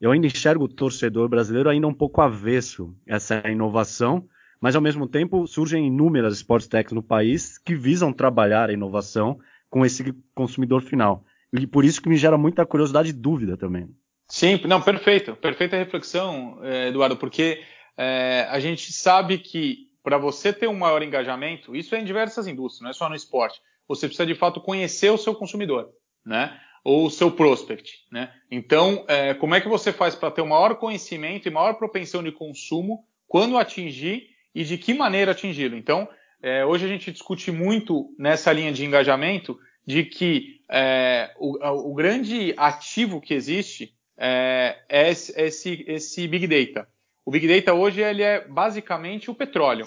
eu 0.00 0.12
ainda 0.12 0.28
enxergo 0.28 0.64
o 0.64 0.68
torcedor 0.68 1.28
brasileiro 1.28 1.68
ainda 1.68 1.88
um 1.88 1.94
pouco 1.94 2.20
avesso 2.20 2.94
a 3.08 3.16
essa 3.16 3.42
inovação, 3.48 4.28
mas 4.60 4.76
ao 4.76 4.82
mesmo 4.82 5.08
tempo 5.08 5.46
surgem 5.46 5.86
inúmeras 5.88 6.34
sports 6.34 6.68
techs 6.68 6.92
no 6.92 7.02
país 7.02 7.58
que 7.58 7.74
visam 7.74 8.12
trabalhar 8.12 8.70
a 8.70 8.72
inovação 8.72 9.38
com 9.68 9.84
esse 9.84 10.14
consumidor 10.34 10.82
final. 10.82 11.24
E 11.52 11.66
por 11.66 11.84
isso 11.84 12.00
que 12.00 12.08
me 12.08 12.16
gera 12.16 12.38
muita 12.38 12.64
curiosidade 12.64 13.10
e 13.10 13.12
dúvida 13.12 13.56
também. 13.56 13.88
Sim, 14.28 14.60
não, 14.66 14.80
perfeito. 14.80 15.34
Perfeita 15.34 15.76
reflexão, 15.76 16.58
eh, 16.62 16.88
Eduardo, 16.88 17.16
porque 17.16 17.60
é, 17.96 18.46
a 18.50 18.60
gente 18.60 18.92
sabe 18.92 19.38
que 19.38 19.87
para 20.08 20.16
você 20.16 20.54
ter 20.54 20.66
um 20.66 20.74
maior 20.74 21.02
engajamento, 21.02 21.76
isso 21.76 21.94
é 21.94 22.00
em 22.00 22.04
diversas 22.04 22.46
indústrias, 22.46 22.80
não 22.80 22.88
é 22.88 22.94
só 22.94 23.10
no 23.10 23.14
esporte. 23.14 23.60
Você 23.86 24.06
precisa 24.06 24.24
de 24.24 24.34
fato 24.34 24.58
conhecer 24.58 25.10
o 25.10 25.18
seu 25.18 25.34
consumidor, 25.34 25.90
né? 26.24 26.58
Ou 26.82 27.04
o 27.04 27.10
seu 27.10 27.30
prospect, 27.30 28.06
né? 28.10 28.32
Então, 28.50 29.04
é, 29.06 29.34
como 29.34 29.54
é 29.54 29.60
que 29.60 29.68
você 29.68 29.92
faz 29.92 30.14
para 30.14 30.30
ter 30.30 30.40
um 30.40 30.46
maior 30.46 30.76
conhecimento 30.76 31.46
e 31.46 31.50
maior 31.50 31.74
propensão 31.74 32.22
de 32.22 32.32
consumo 32.32 33.04
quando 33.26 33.58
atingir 33.58 34.30
e 34.54 34.64
de 34.64 34.78
que 34.78 34.94
maneira 34.94 35.32
atingi-lo? 35.32 35.76
Então, 35.76 36.08
é, 36.42 36.64
hoje 36.64 36.86
a 36.86 36.88
gente 36.88 37.12
discute 37.12 37.52
muito 37.52 38.08
nessa 38.18 38.50
linha 38.50 38.72
de 38.72 38.86
engajamento 38.86 39.60
de 39.86 40.04
que 40.04 40.62
é, 40.70 41.34
o, 41.38 41.90
o, 41.90 41.94
grande 41.94 42.54
ativo 42.56 43.20
que 43.20 43.34
existe 43.34 43.94
é, 44.16 44.78
é 44.88 45.10
esse, 45.10 45.84
esse, 45.86 46.26
Big 46.26 46.46
Data. 46.46 46.88
O 47.26 47.30
Big 47.30 47.46
Data 47.46 47.74
hoje 47.74 48.00
ele 48.00 48.22
é 48.22 48.48
basicamente 48.48 49.30
o 49.30 49.34
petróleo 49.34 49.86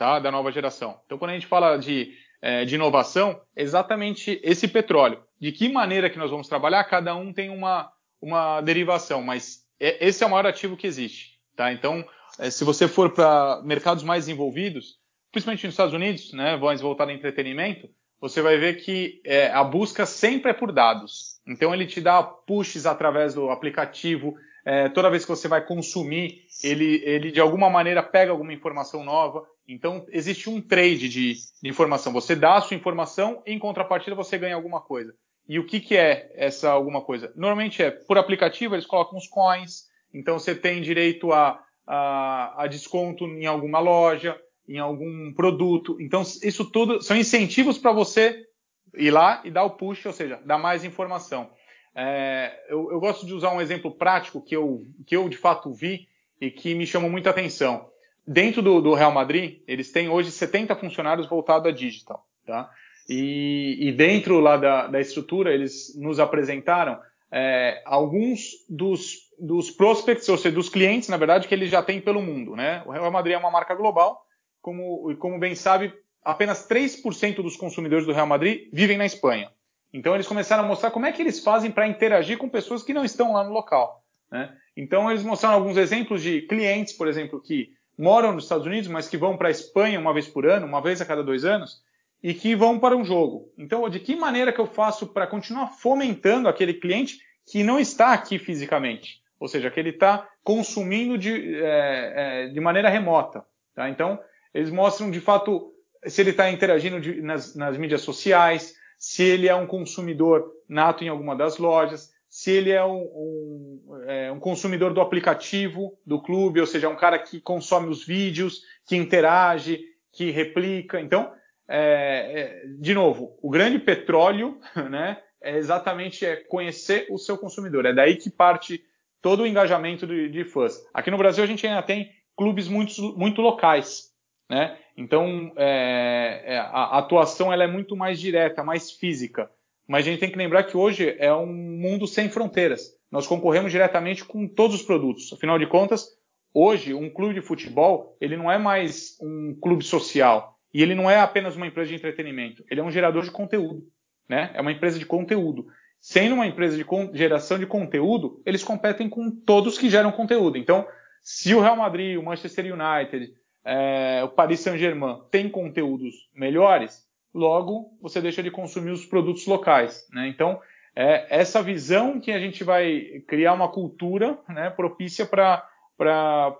tá, 0.00 0.18
da 0.18 0.30
nova 0.30 0.50
geração. 0.50 0.98
Então, 1.04 1.18
quando 1.18 1.32
a 1.32 1.34
gente 1.34 1.46
fala 1.46 1.76
de, 1.76 2.14
é, 2.40 2.64
de 2.64 2.74
inovação, 2.74 3.38
é 3.54 3.62
exatamente 3.62 4.40
esse 4.42 4.66
petróleo. 4.66 5.22
De 5.38 5.52
que 5.52 5.68
maneira 5.68 6.08
que 6.08 6.18
nós 6.18 6.30
vamos 6.30 6.48
trabalhar, 6.48 6.82
cada 6.84 7.14
um 7.14 7.34
tem 7.34 7.50
uma, 7.50 7.92
uma 8.18 8.62
derivação, 8.62 9.22
mas 9.22 9.66
é, 9.78 10.06
esse 10.08 10.24
é 10.24 10.26
o 10.26 10.30
maior 10.30 10.46
ativo 10.46 10.74
que 10.74 10.86
existe. 10.86 11.38
Tá? 11.54 11.70
Então, 11.70 12.02
é, 12.38 12.48
se 12.48 12.64
você 12.64 12.88
for 12.88 13.10
para 13.10 13.60
mercados 13.62 14.02
mais 14.02 14.26
envolvidos, 14.26 14.96
principalmente 15.30 15.66
nos 15.66 15.74
Estados 15.74 15.92
Unidos, 15.92 16.32
né, 16.32 16.56
mais 16.56 16.80
voltado 16.80 17.10
a 17.10 17.14
entretenimento, 17.14 17.86
você 18.18 18.40
vai 18.40 18.56
ver 18.56 18.82
que 18.82 19.20
é, 19.24 19.50
a 19.50 19.62
busca 19.62 20.06
sempre 20.06 20.50
é 20.50 20.54
por 20.54 20.72
dados. 20.72 21.40
Então 21.46 21.74
ele 21.74 21.86
te 21.86 22.00
dá 22.00 22.22
pushes 22.22 22.86
através 22.86 23.34
do 23.34 23.50
aplicativo. 23.50 24.34
É, 24.64 24.88
toda 24.88 25.10
vez 25.10 25.24
que 25.24 25.30
você 25.30 25.48
vai 25.48 25.64
consumir, 25.64 26.44
ele, 26.62 27.02
ele 27.04 27.30
de 27.30 27.40
alguma 27.40 27.68
maneira 27.68 28.02
pega 28.02 28.30
alguma 28.30 28.52
informação 28.52 29.04
nova. 29.04 29.44
Então 29.72 30.06
existe 30.10 30.48
um 30.48 30.60
trade 30.60 31.08
de, 31.08 31.34
de 31.62 31.68
informação. 31.68 32.12
Você 32.12 32.34
dá 32.34 32.56
a 32.56 32.60
sua 32.60 32.76
informação 32.76 33.42
em 33.46 33.58
contrapartida 33.58 34.16
você 34.16 34.38
ganha 34.38 34.54
alguma 34.54 34.80
coisa. 34.80 35.14
E 35.48 35.58
o 35.58 35.66
que, 35.66 35.80
que 35.80 35.96
é 35.96 36.30
essa 36.34 36.70
alguma 36.70 37.02
coisa? 37.02 37.32
Normalmente 37.34 37.82
é 37.82 37.90
por 37.90 38.18
aplicativo, 38.18 38.74
eles 38.74 38.86
colocam 38.86 39.18
os 39.18 39.26
coins. 39.26 39.88
Então 40.12 40.38
você 40.38 40.54
tem 40.54 40.80
direito 40.80 41.32
a, 41.32 41.60
a, 41.86 42.64
a 42.64 42.66
desconto 42.66 43.24
em 43.24 43.46
alguma 43.46 43.80
loja 43.80 44.38
em 44.70 44.78
algum 44.78 45.32
produto. 45.32 45.96
Então, 46.00 46.22
isso 46.22 46.64
tudo 46.70 47.02
são 47.02 47.16
incentivos 47.16 47.76
para 47.76 47.90
você 47.90 48.46
ir 48.94 49.10
lá 49.10 49.42
e 49.44 49.50
dar 49.50 49.64
o 49.64 49.70
push, 49.70 50.06
ou 50.06 50.12
seja, 50.12 50.40
dar 50.46 50.58
mais 50.58 50.84
informação. 50.84 51.50
É, 51.92 52.66
eu, 52.68 52.92
eu, 52.92 53.00
gosto 53.00 53.26
de 53.26 53.34
usar 53.34 53.52
um 53.52 53.60
exemplo 53.60 53.90
prático 53.90 54.40
que 54.40 54.54
eu, 54.54 54.86
que 55.04 55.16
eu 55.16 55.28
de 55.28 55.36
fato 55.36 55.72
vi 55.72 56.08
e 56.40 56.52
que 56.52 56.72
me 56.76 56.86
chamou 56.86 57.10
muita 57.10 57.30
atenção. 57.30 57.89
Dentro 58.26 58.62
do, 58.62 58.80
do 58.80 58.94
Real 58.94 59.12
Madrid, 59.12 59.60
eles 59.66 59.90
têm 59.90 60.08
hoje 60.08 60.30
70 60.30 60.76
funcionários 60.76 61.28
voltados 61.28 61.66
a 61.66 61.74
digital. 61.74 62.26
Tá? 62.46 62.70
E, 63.08 63.76
e 63.80 63.92
dentro 63.92 64.38
lá 64.40 64.56
da, 64.56 64.86
da, 64.86 65.00
estrutura, 65.00 65.52
eles 65.52 65.96
nos 65.98 66.20
apresentaram 66.20 66.98
é, 67.32 67.82
alguns 67.84 68.50
dos, 68.68 69.30
dos 69.38 69.70
prospects, 69.70 70.28
ou 70.28 70.36
seja, 70.36 70.54
dos 70.54 70.68
clientes, 70.68 71.08
na 71.08 71.16
verdade, 71.16 71.48
que 71.48 71.54
eles 71.54 71.70
já 71.70 71.82
têm 71.82 72.00
pelo 72.00 72.22
mundo. 72.22 72.54
Né? 72.54 72.82
O 72.86 72.90
Real 72.90 73.10
Madrid 73.10 73.34
é 73.34 73.38
uma 73.38 73.50
marca 73.50 73.74
global 73.74 74.24
como, 74.60 75.14
como 75.16 75.38
bem 75.38 75.54
sabe, 75.54 75.92
apenas 76.22 76.68
3% 76.68 77.36
dos 77.36 77.56
consumidores 77.56 78.06
do 78.06 78.12
Real 78.12 78.26
Madrid 78.26 78.68
vivem 78.72 78.98
na 78.98 79.06
Espanha. 79.06 79.50
Então 79.92 80.14
eles 80.14 80.26
começaram 80.26 80.64
a 80.64 80.66
mostrar 80.66 80.90
como 80.90 81.06
é 81.06 81.12
que 81.12 81.20
eles 81.20 81.42
fazem 81.42 81.70
para 81.70 81.88
interagir 81.88 82.38
com 82.38 82.48
pessoas 82.48 82.82
que 82.82 82.94
não 82.94 83.04
estão 83.04 83.32
lá 83.32 83.42
no 83.42 83.52
local. 83.52 84.04
Né? 84.30 84.54
Então 84.76 85.10
eles 85.10 85.24
mostraram 85.24 85.56
alguns 85.56 85.76
exemplos 85.76 86.22
de 86.22 86.42
clientes, 86.42 86.92
por 86.92 87.08
exemplo, 87.08 87.40
que 87.40 87.70
moram 88.00 88.32
nos 88.32 88.44
Estados 88.44 88.66
Unidos, 88.66 88.88
mas 88.88 89.08
que 89.08 89.16
vão 89.16 89.36
para 89.36 89.48
a 89.48 89.50
Espanha 89.50 90.00
uma 90.00 90.14
vez 90.14 90.26
por 90.26 90.46
ano, 90.46 90.66
uma 90.66 90.80
vez 90.80 91.00
a 91.00 91.06
cada 91.06 91.22
dois 91.22 91.44
anos, 91.44 91.82
e 92.22 92.32
que 92.32 92.56
vão 92.56 92.78
para 92.78 92.96
um 92.96 93.04
jogo. 93.04 93.52
Então, 93.58 93.88
de 93.88 94.00
que 94.00 94.16
maneira 94.16 94.52
que 94.52 94.60
eu 94.60 94.66
faço 94.66 95.06
para 95.06 95.26
continuar 95.26 95.68
fomentando 95.68 96.48
aquele 96.48 96.74
cliente 96.74 97.18
que 97.46 97.62
não 97.62 97.78
está 97.78 98.12
aqui 98.12 98.38
fisicamente? 98.38 99.20
Ou 99.38 99.48
seja, 99.48 99.70
que 99.70 99.78
ele 99.78 99.90
está 99.90 100.28
consumindo 100.42 101.16
de, 101.16 101.56
é, 101.62 102.12
é, 102.44 102.48
de 102.48 102.60
maneira 102.60 102.88
remota. 102.88 103.44
Tá? 103.74 103.88
Então, 103.88 104.18
eles 104.52 104.70
mostram 104.70 105.10
de 105.10 105.20
fato 105.20 105.72
se 106.06 106.20
ele 106.20 106.30
está 106.30 106.50
interagindo 106.50 107.00
de, 107.00 107.20
nas, 107.20 107.54
nas, 107.54 107.76
mídias 107.76 108.00
sociais, 108.00 108.74
se 108.98 109.22
ele 109.22 109.48
é 109.48 109.54
um 109.54 109.66
consumidor 109.66 110.50
nato 110.68 111.04
em 111.04 111.08
alguma 111.08 111.36
das 111.36 111.58
lojas, 111.58 112.10
se 112.30 112.52
ele 112.52 112.70
é 112.70 112.84
um, 112.84 113.02
um, 113.02 114.02
é 114.06 114.30
um, 114.30 114.38
consumidor 114.38 114.94
do 114.94 115.00
aplicativo 115.00 115.98
do 116.06 116.22
clube, 116.22 116.60
ou 116.60 116.66
seja, 116.66 116.88
um 116.88 116.96
cara 116.96 117.18
que 117.18 117.40
consome 117.40 117.88
os 117.88 118.06
vídeos, 118.06 118.62
que 118.86 118.94
interage, 118.94 119.80
que 120.12 120.30
replica. 120.30 121.00
Então, 121.00 121.32
é, 121.68 122.62
é, 122.62 122.66
de 122.78 122.94
novo, 122.94 123.36
o 123.42 123.50
grande 123.50 123.80
petróleo, 123.80 124.60
né, 124.88 125.20
é 125.42 125.56
exatamente 125.56 126.24
é 126.24 126.36
conhecer 126.36 127.08
o 127.10 127.18
seu 127.18 127.36
consumidor. 127.36 127.84
É 127.84 127.92
daí 127.92 128.16
que 128.16 128.30
parte 128.30 128.80
todo 129.20 129.42
o 129.42 129.46
engajamento 129.46 130.06
de, 130.06 130.28
de 130.28 130.44
fãs. 130.44 130.80
Aqui 130.94 131.10
no 131.10 131.18
Brasil 131.18 131.42
a 131.42 131.46
gente 131.48 131.66
ainda 131.66 131.82
tem 131.82 132.12
clubes 132.36 132.68
muito, 132.68 133.18
muito 133.18 133.42
locais, 133.42 134.14
né? 134.48 134.78
Então 134.96 135.52
é, 135.56 136.42
é, 136.44 136.58
a 136.58 136.98
atuação 136.98 137.52
ela 137.52 137.64
é 137.64 137.66
muito 137.66 137.96
mais 137.96 138.20
direta, 138.20 138.62
mais 138.62 138.92
física. 138.92 139.50
Mas 139.90 140.06
a 140.06 140.10
gente 140.12 140.20
tem 140.20 140.30
que 140.30 140.38
lembrar 140.38 140.62
que 140.62 140.76
hoje 140.76 141.16
é 141.18 141.34
um 141.34 141.52
mundo 141.52 142.06
sem 142.06 142.28
fronteiras. 142.28 142.96
Nós 143.10 143.26
concorremos 143.26 143.72
diretamente 143.72 144.24
com 144.24 144.46
todos 144.46 144.76
os 144.76 144.82
produtos. 144.82 145.32
Afinal 145.32 145.58
de 145.58 145.66
contas, 145.66 146.16
hoje 146.54 146.94
um 146.94 147.10
clube 147.10 147.34
de 147.34 147.40
futebol 147.40 148.16
ele 148.20 148.36
não 148.36 148.48
é 148.48 148.56
mais 148.56 149.18
um 149.20 149.52
clube 149.60 149.82
social 149.82 150.56
e 150.72 150.80
ele 150.80 150.94
não 150.94 151.10
é 151.10 151.18
apenas 151.18 151.56
uma 151.56 151.66
empresa 151.66 151.88
de 151.88 151.96
entretenimento, 151.96 152.64
ele 152.70 152.80
é 152.80 152.84
um 152.84 152.90
gerador 152.92 153.24
de 153.24 153.32
conteúdo, 153.32 153.82
né? 154.28 154.52
É 154.54 154.60
uma 154.60 154.70
empresa 154.70 154.96
de 154.96 155.04
conteúdo. 155.04 155.66
Sendo 156.00 156.36
uma 156.36 156.46
empresa 156.46 156.76
de 156.76 156.86
geração 157.18 157.58
de 157.58 157.66
conteúdo, 157.66 158.40
eles 158.46 158.62
competem 158.62 159.08
com 159.08 159.28
todos 159.28 159.76
que 159.76 159.90
geram 159.90 160.12
conteúdo. 160.12 160.56
Então, 160.56 160.86
se 161.20 161.52
o 161.52 161.60
Real 161.60 161.74
Madrid, 161.74 162.16
o 162.16 162.22
Manchester 162.22 162.64
United, 162.72 163.34
é, 163.64 164.22
o 164.22 164.28
Paris 164.28 164.60
Saint-Germain 164.60 165.22
têm 165.32 165.50
conteúdos 165.50 166.30
melhores, 166.32 167.09
logo 167.34 167.96
você 168.00 168.20
deixa 168.20 168.42
de 168.42 168.50
consumir 168.50 168.90
os 168.90 169.04
produtos 169.04 169.46
locais. 169.46 170.06
Né? 170.12 170.28
Então, 170.28 170.60
é 170.94 171.26
essa 171.40 171.62
visão 171.62 172.20
que 172.20 172.32
a 172.32 172.38
gente 172.38 172.64
vai 172.64 173.22
criar 173.28 173.52
uma 173.52 173.68
cultura 173.68 174.38
né, 174.48 174.70
propícia 174.70 175.24
para 175.26 175.64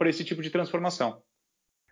esse 0.07 0.25
tipo 0.25 0.43
de 0.43 0.51
transformação. 0.51 1.21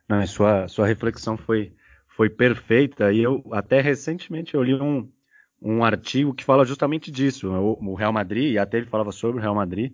Não, 0.08 0.26
sua, 0.26 0.68
sua 0.68 0.86
reflexão 0.86 1.36
foi, 1.36 1.74
foi 2.08 2.30
perfeita 2.30 3.12
e 3.12 3.22
eu 3.22 3.44
até 3.52 3.80
recentemente 3.80 4.54
eu 4.54 4.62
li 4.62 4.74
um, 4.74 5.10
um 5.60 5.84
artigo 5.84 6.32
que 6.32 6.44
fala 6.44 6.64
justamente 6.64 7.10
disso. 7.10 7.50
O, 7.50 7.92
o 7.92 7.94
Real 7.94 8.12
Madrid, 8.12 8.52
e 8.52 8.58
até 8.58 8.78
ele 8.78 8.86
falava 8.86 9.12
sobre 9.12 9.38
o 9.38 9.42
Real 9.42 9.54
Madrid, 9.54 9.92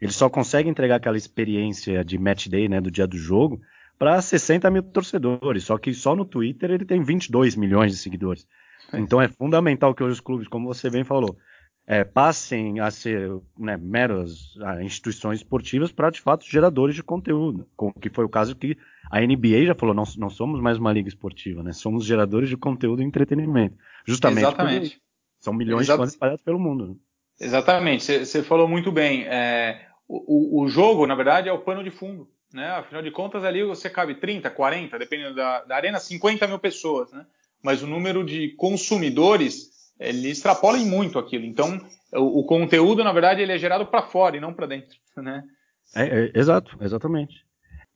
ele 0.00 0.12
só 0.12 0.28
consegue 0.28 0.68
entregar 0.68 0.96
aquela 0.96 1.16
experiência 1.16 2.04
de 2.04 2.18
match 2.18 2.48
day, 2.48 2.68
né, 2.68 2.80
do 2.80 2.90
dia 2.90 3.06
do 3.06 3.16
jogo, 3.16 3.60
para 4.02 4.20
60 4.20 4.68
mil 4.68 4.82
torcedores. 4.82 5.62
Só 5.62 5.78
que 5.78 5.94
só 5.94 6.16
no 6.16 6.24
Twitter 6.24 6.72
ele 6.72 6.84
tem 6.84 7.00
22 7.00 7.54
milhões 7.54 7.92
de 7.92 7.98
seguidores. 7.98 8.44
Então 8.92 9.22
é 9.22 9.28
fundamental 9.28 9.94
que 9.94 10.02
hoje 10.02 10.14
os 10.14 10.20
clubes, 10.20 10.48
como 10.48 10.66
você 10.66 10.90
bem 10.90 11.04
falou, 11.04 11.38
é, 11.86 12.02
passem 12.02 12.80
a 12.80 12.90
ser 12.90 13.30
né, 13.56 13.76
meras 13.76 14.56
instituições 14.82 15.38
esportivas 15.38 15.92
para, 15.92 16.10
de 16.10 16.20
fato, 16.20 16.44
geradores 16.44 16.96
de 16.96 17.02
conteúdo. 17.04 17.64
Com, 17.76 17.92
que 17.92 18.10
foi 18.10 18.24
o 18.24 18.28
caso 18.28 18.56
que 18.56 18.76
a 19.08 19.20
NBA 19.20 19.66
já 19.66 19.74
falou, 19.76 19.94
não, 19.94 20.04
não 20.18 20.28
somos 20.28 20.60
mais 20.60 20.78
uma 20.78 20.92
liga 20.92 21.08
esportiva, 21.08 21.62
né? 21.62 21.72
Somos 21.72 22.04
geradores 22.04 22.48
de 22.48 22.56
conteúdo 22.56 23.02
e 23.02 23.04
entretenimento. 23.04 23.76
Justamente 24.04 24.46
Exatamente. 24.46 25.00
são 25.38 25.54
milhões 25.54 25.82
Exato. 25.82 25.98
de 25.98 26.02
fãs 26.02 26.10
espalhados 26.10 26.42
pelo 26.42 26.58
mundo. 26.58 26.88
Né? 26.88 26.94
Exatamente, 27.40 28.26
você 28.26 28.42
falou 28.42 28.66
muito 28.66 28.90
bem. 28.90 29.22
É, 29.28 29.86
o, 30.08 30.64
o, 30.64 30.68
jogo, 30.68 31.06
na 31.06 31.14
verdade, 31.14 31.48
é 31.48 31.52
o 31.52 31.60
pano 31.60 31.84
de 31.84 31.90
fundo. 31.92 32.28
Né? 32.52 32.68
Afinal 32.70 33.02
de 33.02 33.10
contas, 33.10 33.44
ali 33.44 33.64
você 33.64 33.88
cabe 33.88 34.14
30, 34.14 34.50
40, 34.50 34.98
dependendo 34.98 35.34
da, 35.34 35.64
da 35.64 35.76
arena, 35.76 35.98
50 35.98 36.46
mil 36.46 36.58
pessoas. 36.58 37.10
Né? 37.12 37.26
Mas 37.62 37.82
o 37.82 37.86
número 37.86 38.24
de 38.24 38.50
consumidores 38.56 39.72
ele 39.98 40.30
extrapola 40.30 40.78
em 40.78 40.86
muito 40.86 41.18
aquilo. 41.18 41.44
Então, 41.44 41.80
o, 42.12 42.40
o 42.40 42.44
conteúdo, 42.44 43.04
na 43.04 43.12
verdade, 43.12 43.40
ele 43.40 43.52
é 43.52 43.58
gerado 43.58 43.86
para 43.86 44.02
fora 44.02 44.36
e 44.36 44.40
não 44.40 44.52
para 44.52 44.66
dentro, 44.66 44.96
né? 45.16 45.44
É, 45.94 46.02
é, 46.04 46.32
exato, 46.34 46.76
exatamente. 46.80 47.44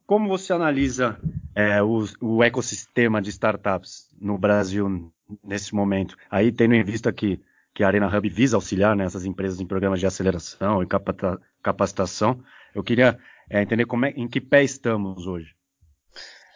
Como 0.06 0.28
você 0.28 0.52
analisa 0.52 1.18
é, 1.54 1.82
o, 1.82 2.04
o, 2.20 2.44
ecossistema 2.44 3.20
de 3.20 3.30
startups 3.30 4.08
no 4.20 4.38
Brasil 4.38 5.12
nesse 5.42 5.74
momento? 5.74 6.16
Aí, 6.30 6.52
tendo 6.52 6.74
em 6.74 6.84
vista 6.84 7.12
que, 7.12 7.40
que 7.74 7.82
a 7.82 7.88
Arena 7.88 8.06
Hub 8.06 8.28
visa 8.28 8.56
auxiliar 8.56 8.94
né, 8.94 9.06
empresas 9.24 9.60
em 9.60 9.66
programas 9.66 9.98
de 9.98 10.06
aceleração 10.06 10.82
e 10.82 10.86
capacitação, 11.62 12.40
eu 12.74 12.84
queria 12.84 13.18
é, 13.50 13.62
entender 13.62 13.86
como 13.86 14.06
é, 14.06 14.10
em 14.10 14.28
que 14.28 14.40
pé 14.40 14.62
estamos 14.62 15.26
hoje. 15.26 15.54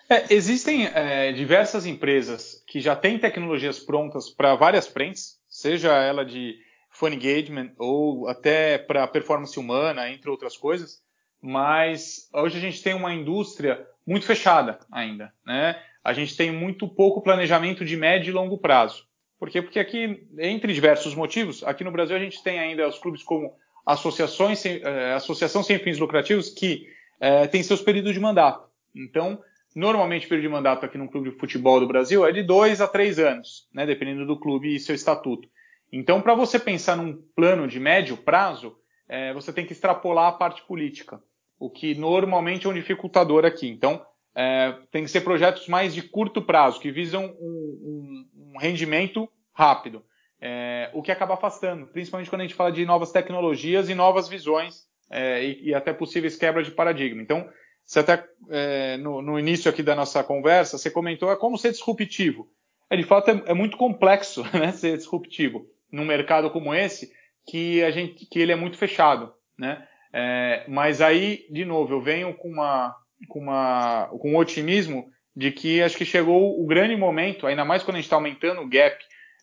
É, 0.08 0.34
existem 0.34 0.86
é, 0.86 1.32
diversas 1.32 1.86
empresas 1.86 2.64
que 2.66 2.80
já 2.80 2.96
têm 2.96 3.18
tecnologias 3.18 3.78
prontas 3.78 4.28
para 4.28 4.56
várias 4.56 4.86
frentes, 4.86 5.38
seja 5.48 5.92
ela 5.92 6.24
de 6.24 6.58
fun 6.90 7.10
engagement 7.10 7.70
ou 7.78 8.26
até 8.28 8.76
para 8.76 9.06
performance 9.06 9.58
humana, 9.58 10.10
entre 10.10 10.28
outras 10.28 10.56
coisas. 10.56 11.00
Mas 11.40 12.28
hoje 12.34 12.58
a 12.58 12.60
gente 12.60 12.82
tem 12.82 12.92
uma 12.92 13.14
indústria 13.14 13.86
muito 14.06 14.26
fechada 14.26 14.80
ainda, 14.90 15.32
né? 15.46 15.80
A 16.02 16.12
gente 16.12 16.36
tem 16.36 16.50
muito 16.50 16.88
pouco 16.88 17.22
planejamento 17.22 17.84
de 17.84 17.96
médio 17.96 18.30
e 18.30 18.34
longo 18.34 18.58
prazo. 18.58 19.06
Por 19.38 19.48
quê? 19.48 19.62
Porque 19.62 19.78
aqui, 19.78 20.26
entre 20.38 20.74
diversos 20.74 21.14
motivos, 21.14 21.62
aqui 21.62 21.84
no 21.84 21.92
Brasil 21.92 22.16
a 22.16 22.20
gente 22.20 22.42
tem 22.42 22.58
ainda 22.58 22.86
os 22.88 22.98
clubes 22.98 23.22
como 23.22 23.54
associações, 23.86 24.58
sem, 24.58 24.80
eh, 24.82 25.14
associação 25.14 25.62
sem 25.62 25.78
fins 25.78 25.98
lucrativos 25.98 26.50
que 26.50 26.86
eh, 27.20 27.46
tem 27.46 27.62
seus 27.62 27.82
períodos 27.82 28.12
de 28.12 28.20
mandato. 28.20 28.68
Então, 28.94 29.40
Normalmente, 29.74 30.26
o 30.26 30.28
período 30.28 30.48
de 30.48 30.52
mandato 30.52 30.84
aqui 30.84 30.98
no 30.98 31.08
clube 31.08 31.30
de 31.30 31.36
futebol 31.38 31.78
do 31.78 31.86
Brasil 31.86 32.26
é 32.26 32.32
de 32.32 32.42
dois 32.42 32.80
a 32.80 32.88
três 32.88 33.18
anos, 33.18 33.68
né, 33.72 33.86
dependendo 33.86 34.26
do 34.26 34.38
clube 34.38 34.74
e 34.74 34.80
seu 34.80 34.94
estatuto. 34.94 35.48
Então, 35.92 36.20
para 36.20 36.34
você 36.34 36.58
pensar 36.58 36.96
num 36.96 37.22
plano 37.36 37.68
de 37.68 37.78
médio 37.78 38.16
prazo, 38.16 38.76
é, 39.08 39.32
você 39.32 39.52
tem 39.52 39.64
que 39.64 39.72
extrapolar 39.72 40.28
a 40.28 40.32
parte 40.32 40.62
política, 40.66 41.22
o 41.58 41.70
que 41.70 41.94
normalmente 41.94 42.66
é 42.66 42.70
um 42.70 42.74
dificultador 42.74 43.44
aqui. 43.44 43.68
Então, 43.68 44.04
é, 44.34 44.74
tem 44.90 45.04
que 45.04 45.10
ser 45.10 45.20
projetos 45.20 45.68
mais 45.68 45.94
de 45.94 46.02
curto 46.02 46.42
prazo, 46.42 46.80
que 46.80 46.90
visam 46.90 47.26
um, 47.40 48.26
um, 48.36 48.52
um 48.54 48.58
rendimento 48.58 49.28
rápido, 49.52 50.04
é, 50.40 50.90
o 50.94 51.02
que 51.02 51.12
acaba 51.12 51.34
afastando, 51.34 51.86
principalmente 51.86 52.30
quando 52.30 52.40
a 52.40 52.44
gente 52.44 52.54
fala 52.54 52.72
de 52.72 52.84
novas 52.86 53.12
tecnologias 53.12 53.88
e 53.88 53.94
novas 53.94 54.28
visões 54.28 54.86
é, 55.10 55.44
e, 55.44 55.68
e 55.68 55.74
até 55.74 55.92
possíveis 55.92 56.36
quebras 56.36 56.66
de 56.66 56.72
paradigma. 56.72 57.20
Então, 57.20 57.48
você 57.84 57.98
até 57.98 58.24
é, 58.48 58.96
no, 58.96 59.20
no, 59.20 59.38
início 59.38 59.70
aqui 59.70 59.82
da 59.82 59.94
nossa 59.94 60.22
conversa, 60.22 60.78
você 60.78 60.90
comentou 60.90 61.30
é 61.30 61.36
como 61.36 61.58
ser 61.58 61.72
disruptivo. 61.72 62.48
É, 62.88 62.96
de 62.96 63.02
fato, 63.02 63.30
é, 63.30 63.54
muito 63.54 63.76
complexo 63.76 64.42
né, 64.56 64.72
ser 64.72 64.96
disruptivo 64.96 65.66
num 65.92 66.04
mercado 66.04 66.50
como 66.50 66.72
esse, 66.72 67.12
que 67.46 67.82
a 67.82 67.90
gente, 67.90 68.26
que 68.26 68.38
ele 68.38 68.52
é 68.52 68.56
muito 68.56 68.78
fechado, 68.78 69.32
né? 69.58 69.86
É, 70.12 70.64
mas 70.68 71.00
aí, 71.00 71.46
de 71.50 71.64
novo, 71.64 71.94
eu 71.94 72.00
venho 72.00 72.34
com 72.34 72.48
uma, 72.48 72.96
com 73.28 73.40
uma, 73.40 74.08
com 74.20 74.32
um 74.32 74.36
otimismo 74.36 75.08
de 75.36 75.52
que 75.52 75.82
acho 75.82 75.96
que 75.96 76.04
chegou 76.04 76.60
o 76.60 76.66
grande 76.66 76.96
momento, 76.96 77.46
ainda 77.46 77.64
mais 77.64 77.82
quando 77.82 77.96
a 77.96 77.98
gente 77.98 78.06
está 78.06 78.16
aumentando 78.16 78.60
o 78.60 78.68
gap 78.68 78.96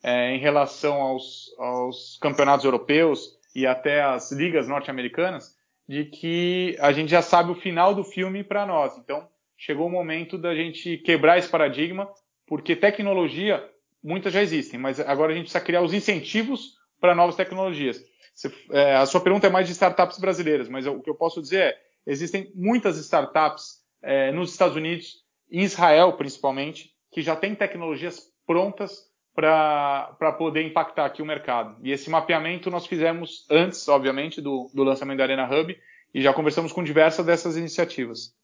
é, 0.08 0.34
em 0.34 0.40
relação 0.40 1.02
aos, 1.02 1.54
aos 1.60 2.18
campeonatos 2.22 2.64
europeus 2.64 3.38
e 3.54 3.68
até 3.68 4.02
as 4.02 4.32
ligas 4.32 4.66
norte-americanas, 4.66 5.54
de 5.86 6.06
que 6.06 6.78
a 6.80 6.94
gente 6.94 7.10
já 7.12 7.22
sabe 7.22 7.52
o 7.52 7.56
final 7.56 7.94
do 7.94 8.06
filme 8.06 8.42
para 8.42 8.66
nós. 8.66 8.98
Então, 8.98 9.28
chegou 9.58 9.86
o 9.86 9.92
momento 9.92 10.38
da 10.38 10.56
gente 10.56 10.98
quebrar 11.00 11.38
esse 11.38 11.50
paradigma, 11.50 12.10
porque 12.46 12.74
tecnologia, 12.74 13.70
muitas 14.02 14.32
já 14.32 14.42
existem, 14.42 14.80
mas 14.80 14.98
agora 14.98 15.34
a 15.34 15.36
gente 15.36 15.44
precisa 15.44 15.66
criar 15.66 15.82
os 15.82 15.94
incentivos 15.94 16.78
para 17.02 17.14
novas 17.14 17.36
tecnologias. 17.36 18.02
Você, 18.34 18.50
é, 18.72 18.96
a 18.96 19.06
sua 19.06 19.20
pergunta 19.20 19.48
é 19.48 19.50
mais 19.50 19.68
de 19.68 19.74
startups 19.74 20.20
brasileiras, 20.20 20.70
mas 20.70 20.88
o 20.88 21.02
que 21.02 21.10
eu 21.10 21.16
posso 21.16 21.42
dizer 21.42 21.64
é, 21.64 21.78
existem 22.06 22.50
muitas 22.56 22.98
startups 22.98 23.82
é, 24.02 24.32
nos 24.32 24.52
Estados 24.52 24.78
Unidos, 24.78 25.16
em 25.52 25.64
Israel 25.64 26.14
principalmente, 26.14 26.94
que 27.12 27.22
já 27.22 27.36
têm 27.36 27.54
tecnologias 27.54 28.22
prontas 28.46 29.07
para 29.38 30.32
poder 30.36 30.66
impactar 30.66 31.06
aqui 31.06 31.22
o 31.22 31.26
mercado. 31.26 31.76
E 31.84 31.92
esse 31.92 32.10
mapeamento 32.10 32.72
nós 32.72 32.88
fizemos 32.88 33.46
antes, 33.52 33.88
obviamente, 33.88 34.42
do, 34.42 34.68
do 34.74 34.84
lançamento 34.84 35.20
da 35.20 35.26
Arena 35.26 35.48
Hub 35.48 35.78
e 36.12 36.22
já 36.24 36.34
conversamos 36.34 36.72
com 36.74 36.84
diversas 36.84 37.24
dessas 37.24 37.56
iniciativas. 37.56 38.36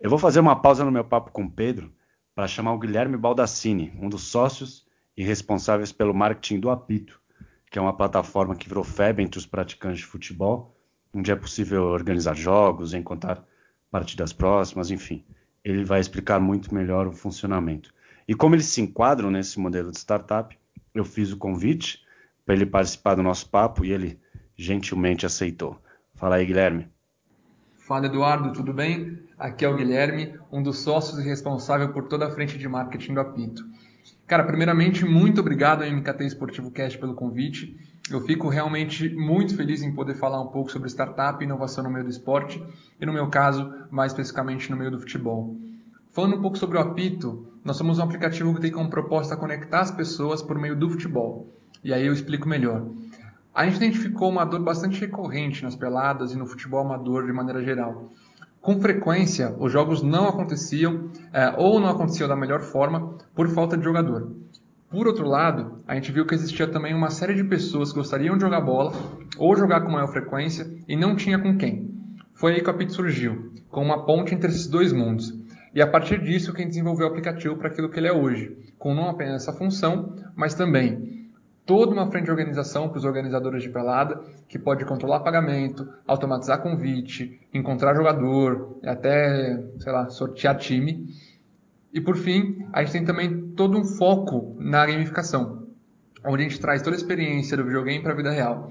Eu 0.00 0.10
vou 0.10 0.18
fazer 0.18 0.40
uma 0.40 0.60
pausa 0.60 0.84
no 0.84 0.90
meu 0.90 1.04
papo 1.04 1.30
com 1.30 1.44
o 1.44 1.50
Pedro 1.50 1.94
para 2.34 2.48
chamar 2.48 2.72
o 2.72 2.78
Guilherme 2.80 3.16
Baldassini, 3.16 3.92
um 4.00 4.08
dos 4.08 4.24
sócios 4.24 4.84
e 5.16 5.22
responsáveis 5.22 5.92
pelo 5.92 6.12
marketing 6.12 6.58
do 6.58 6.68
Apito, 6.68 7.20
que 7.70 7.78
é 7.78 7.82
uma 7.82 7.96
plataforma 7.96 8.56
que 8.56 8.68
virou 8.68 8.82
febre 8.82 9.22
entre 9.22 9.38
os 9.38 9.46
praticantes 9.46 10.00
de 10.00 10.06
futebol, 10.06 10.76
onde 11.14 11.30
é 11.30 11.36
possível 11.36 11.84
organizar 11.84 12.34
jogos, 12.34 12.92
encontrar 12.92 13.46
partidas 13.88 14.32
próximas, 14.32 14.90
enfim. 14.90 15.24
Ele 15.62 15.84
vai 15.84 16.00
explicar 16.00 16.40
muito 16.40 16.74
melhor 16.74 17.06
o 17.06 17.12
funcionamento. 17.12 17.93
E 18.26 18.34
como 18.34 18.54
eles 18.54 18.66
se 18.66 18.80
enquadram 18.80 19.30
nesse 19.30 19.58
modelo 19.60 19.90
de 19.90 19.98
startup, 19.98 20.56
eu 20.94 21.04
fiz 21.04 21.32
o 21.32 21.36
convite 21.36 22.00
para 22.44 22.54
ele 22.54 22.66
participar 22.66 23.14
do 23.14 23.22
nosso 23.22 23.48
papo 23.50 23.84
e 23.84 23.92
ele 23.92 24.18
gentilmente 24.56 25.26
aceitou. 25.26 25.78
Fala 26.14 26.36
aí, 26.36 26.46
Guilherme. 26.46 26.88
Fala, 27.86 28.06
Eduardo, 28.06 28.52
tudo 28.52 28.72
bem? 28.72 29.18
Aqui 29.38 29.64
é 29.64 29.68
o 29.68 29.76
Guilherme, 29.76 30.38
um 30.50 30.62
dos 30.62 30.78
sócios 30.78 31.18
e 31.18 31.22
responsável 31.22 31.92
por 31.92 32.08
toda 32.08 32.26
a 32.26 32.30
frente 32.30 32.56
de 32.56 32.66
marketing 32.66 33.14
do 33.14 33.20
Apito. 33.20 33.62
Cara, 34.26 34.44
primeiramente, 34.44 35.04
muito 35.04 35.40
obrigado 35.40 35.82
ao 35.82 35.90
MKT 35.90 36.24
Esportivo 36.24 36.70
Cast 36.70 36.98
pelo 36.98 37.14
convite. 37.14 37.76
Eu 38.10 38.22
fico 38.22 38.48
realmente 38.48 39.08
muito 39.14 39.54
feliz 39.54 39.82
em 39.82 39.94
poder 39.94 40.14
falar 40.14 40.40
um 40.40 40.46
pouco 40.46 40.70
sobre 40.70 40.88
startup 40.88 41.42
e 41.42 41.44
inovação 41.44 41.84
no 41.84 41.90
meio 41.90 42.04
do 42.04 42.10
esporte 42.10 42.62
e, 42.98 43.04
no 43.04 43.12
meu 43.12 43.28
caso, 43.28 43.70
mais 43.90 44.12
especificamente 44.12 44.70
no 44.70 44.76
meio 44.78 44.90
do 44.90 45.00
futebol. 45.00 45.56
Falando 46.10 46.36
um 46.36 46.40
pouco 46.40 46.56
sobre 46.56 46.78
o 46.78 46.80
Apito, 46.80 47.53
nós 47.64 47.76
somos 47.76 47.98
um 47.98 48.02
aplicativo 48.02 48.54
que 48.54 48.60
tem 48.60 48.70
como 48.70 48.90
proposta 48.90 49.36
conectar 49.36 49.80
as 49.80 49.90
pessoas 49.90 50.42
por 50.42 50.58
meio 50.58 50.76
do 50.76 50.90
futebol. 50.90 51.48
E 51.82 51.92
aí 51.92 52.06
eu 52.06 52.12
explico 52.12 52.46
melhor. 52.46 52.86
A 53.54 53.64
gente 53.64 53.76
identificou 53.76 54.30
uma 54.30 54.44
dor 54.44 54.60
bastante 54.60 55.00
recorrente 55.00 55.62
nas 55.62 55.74
peladas 55.74 56.32
e 56.32 56.36
no 56.36 56.44
futebol 56.44 56.80
amador 56.80 57.24
de 57.24 57.32
maneira 57.32 57.64
geral. 57.64 58.12
Com 58.60 58.80
frequência, 58.80 59.54
os 59.58 59.72
jogos 59.72 60.02
não 60.02 60.28
aconteciam 60.28 61.10
é, 61.32 61.54
ou 61.56 61.80
não 61.80 61.88
aconteciam 61.88 62.28
da 62.28 62.36
melhor 62.36 62.60
forma 62.60 63.16
por 63.34 63.48
falta 63.48 63.76
de 63.76 63.84
jogador. 63.84 64.32
Por 64.90 65.06
outro 65.06 65.26
lado, 65.26 65.80
a 65.86 65.94
gente 65.94 66.12
viu 66.12 66.26
que 66.26 66.34
existia 66.34 66.66
também 66.66 66.94
uma 66.94 67.10
série 67.10 67.34
de 67.34 67.44
pessoas 67.44 67.90
que 67.90 67.98
gostariam 67.98 68.36
de 68.36 68.42
jogar 68.42 68.60
bola 68.60 68.92
ou 69.38 69.56
jogar 69.56 69.80
com 69.80 69.90
maior 69.90 70.08
frequência 70.08 70.70
e 70.86 70.96
não 70.96 71.16
tinha 71.16 71.38
com 71.38 71.56
quem. 71.56 71.90
Foi 72.34 72.54
aí 72.54 72.62
que 72.62 72.70
a 72.70 72.74
PIT 72.74 72.92
surgiu, 72.92 73.52
com 73.70 73.82
uma 73.82 74.04
ponte 74.04 74.34
entre 74.34 74.48
esses 74.48 74.66
dois 74.66 74.92
mundos. 74.92 75.32
E 75.74 75.82
a 75.82 75.86
partir 75.86 76.22
disso 76.22 76.52
que 76.52 76.60
a 76.60 76.62
gente 76.62 76.70
desenvolveu 76.70 77.06
o 77.06 77.10
aplicativo 77.10 77.56
para 77.56 77.68
aquilo 77.68 77.90
que 77.90 77.98
ele 77.98 78.06
é 78.06 78.12
hoje, 78.12 78.56
com 78.78 78.94
não 78.94 79.08
apenas 79.08 79.42
essa 79.42 79.52
função, 79.52 80.14
mas 80.36 80.54
também 80.54 81.14
toda 81.66 81.92
uma 81.92 82.10
frente 82.10 82.26
de 82.26 82.30
organização 82.30 82.88
para 82.88 82.98
os 82.98 83.04
organizadores 83.04 83.62
de 83.62 83.70
pelada, 83.70 84.20
que 84.46 84.58
pode 84.58 84.84
controlar 84.84 85.20
pagamento, 85.20 85.88
automatizar 86.06 86.62
convite, 86.62 87.40
encontrar 87.52 87.94
jogador, 87.94 88.78
até, 88.84 89.60
sei 89.78 89.92
lá, 89.92 90.08
sortear 90.10 90.56
time. 90.58 91.08
E 91.92 92.00
por 92.00 92.16
fim, 92.16 92.66
a 92.72 92.82
gente 92.82 92.92
tem 92.92 93.04
também 93.04 93.50
todo 93.56 93.78
um 93.78 93.84
foco 93.84 94.56
na 94.60 94.86
gamificação, 94.86 95.66
onde 96.24 96.44
a 96.44 96.48
gente 96.48 96.60
traz 96.60 96.82
toda 96.82 96.94
a 96.94 96.98
experiência 96.98 97.56
do 97.56 97.64
videogame 97.64 98.02
para 98.02 98.12
a 98.12 98.16
vida 98.16 98.30
real. 98.30 98.70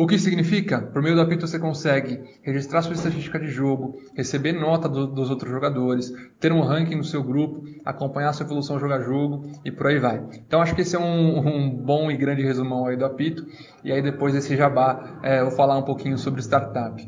O 0.00 0.06
que 0.06 0.18
significa? 0.18 0.80
Por 0.80 1.02
meio 1.02 1.14
do 1.14 1.20
apito 1.20 1.46
você 1.46 1.58
consegue 1.58 2.18
registrar 2.40 2.80
sua 2.80 2.94
estatística 2.94 3.38
de 3.38 3.48
jogo, 3.48 4.00
receber 4.16 4.52
nota 4.52 4.88
do, 4.88 5.06
dos 5.06 5.28
outros 5.28 5.50
jogadores, 5.50 6.10
ter 6.40 6.50
um 6.52 6.62
ranking 6.62 6.96
no 6.96 7.04
seu 7.04 7.22
grupo, 7.22 7.62
acompanhar 7.84 8.32
sua 8.32 8.46
evolução 8.46 8.78
jogo 8.78 8.94
a 8.94 9.00
jogo 9.02 9.52
e 9.62 9.70
por 9.70 9.88
aí 9.88 9.98
vai. 9.98 10.24
Então 10.46 10.62
acho 10.62 10.74
que 10.74 10.80
esse 10.80 10.96
é 10.96 10.98
um, 10.98 11.40
um 11.46 11.68
bom 11.68 12.10
e 12.10 12.16
grande 12.16 12.42
resumão 12.42 12.86
aí 12.86 12.96
do 12.96 13.04
apito. 13.04 13.44
E 13.84 13.92
aí 13.92 14.00
depois 14.00 14.32
desse 14.32 14.56
jabá 14.56 15.18
é, 15.22 15.42
vou 15.42 15.50
falar 15.50 15.76
um 15.76 15.82
pouquinho 15.82 16.16
sobre 16.16 16.40
startup. 16.40 17.06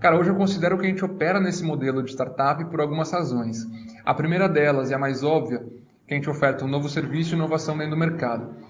Cara, 0.00 0.18
hoje 0.18 0.30
eu 0.30 0.34
considero 0.34 0.78
que 0.78 0.86
a 0.86 0.88
gente 0.88 1.04
opera 1.04 1.38
nesse 1.38 1.62
modelo 1.62 2.02
de 2.02 2.10
startup 2.10 2.64
por 2.70 2.80
algumas 2.80 3.12
razões. 3.12 3.66
A 4.02 4.14
primeira 4.14 4.48
delas 4.48 4.88
e 4.88 4.94
a 4.94 4.98
mais 4.98 5.22
óbvia, 5.22 5.62
que 6.08 6.14
a 6.14 6.16
gente 6.16 6.30
oferta 6.30 6.64
um 6.64 6.68
novo 6.68 6.88
serviço 6.88 7.34
e 7.34 7.36
inovação 7.36 7.76
dentro 7.76 7.90
do 7.90 7.98
mercado. 7.98 8.63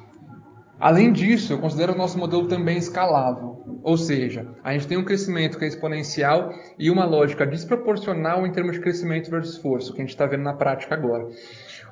Além 0.79 1.13
disso, 1.13 1.53
eu 1.53 1.59
considero 1.59 1.93
o 1.93 1.97
nosso 1.97 2.19
modelo 2.19 2.49
também 2.49 2.77
escalável, 2.77 3.81
ou 3.83 3.97
seja, 3.97 4.47
a 4.63 4.73
gente 4.73 4.89
tem 4.89 4.99
um 4.99 5.05
crescimento 5.05 5.57
que 5.57 5.65
é 5.65 5.69
exponencial 5.69 6.53
e 6.79 6.91
uma 6.91 7.05
lógica 7.05 7.47
desproporcional 7.47 8.47
em 8.47 8.53
termos 8.53 8.75
de 8.75 8.81
crescimento 8.81 9.31
versus 9.31 9.55
esforço, 9.55 9.93
que 9.93 10.01
a 10.01 10.05
gente 10.05 10.11
está 10.15 10.27
vendo 10.27 10.43
na 10.43 10.55
prática 10.55 10.95
agora. 10.95 11.29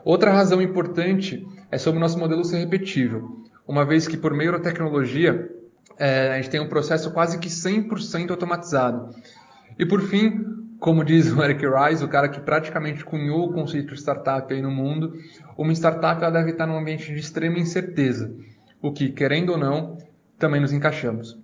Outra 0.04 0.32
razão 0.32 0.60
importante 0.60 1.46
é 1.70 1.78
sobre 1.78 1.98
o 1.98 2.00
nosso 2.00 2.18
modelo 2.18 2.44
ser 2.44 2.58
repetível, 2.58 3.42
uma 3.66 3.84
vez 3.84 4.08
que 4.08 4.16
por 4.16 4.34
meio 4.34 4.52
da 4.52 4.58
tecnologia 4.58 5.48
é, 5.96 6.32
a 6.32 6.36
gente 6.36 6.50
tem 6.50 6.60
um 6.60 6.68
processo 6.68 7.12
quase 7.12 7.38
que 7.38 7.48
100% 7.48 8.30
automatizado. 8.30 9.14
E 9.78 9.86
por 9.86 10.00
fim, 10.02 10.44
como 10.80 11.04
diz 11.04 11.32
o 11.32 11.40
Eric 11.40 11.64
Rice, 11.64 12.04
o 12.04 12.08
cara 12.08 12.28
que 12.28 12.40
praticamente 12.40 13.04
cunhou 13.04 13.44
o 13.44 13.52
conceito 13.52 13.94
de 13.94 14.00
startup 14.00 14.52
aí 14.52 14.60
no 14.60 14.70
mundo, 14.70 15.12
uma 15.56 15.72
startup 15.72 16.20
ela 16.20 16.32
deve 16.32 16.50
estar 16.50 16.66
num 16.66 16.76
ambiente 16.76 17.12
de 17.12 17.20
extrema 17.20 17.58
incerteza 17.58 18.34
o 18.82 18.92
que, 18.92 19.10
querendo 19.10 19.52
ou 19.52 19.58
não, 19.58 19.96
também 20.38 20.60
nos 20.60 20.72
encaixamos. 20.72 21.38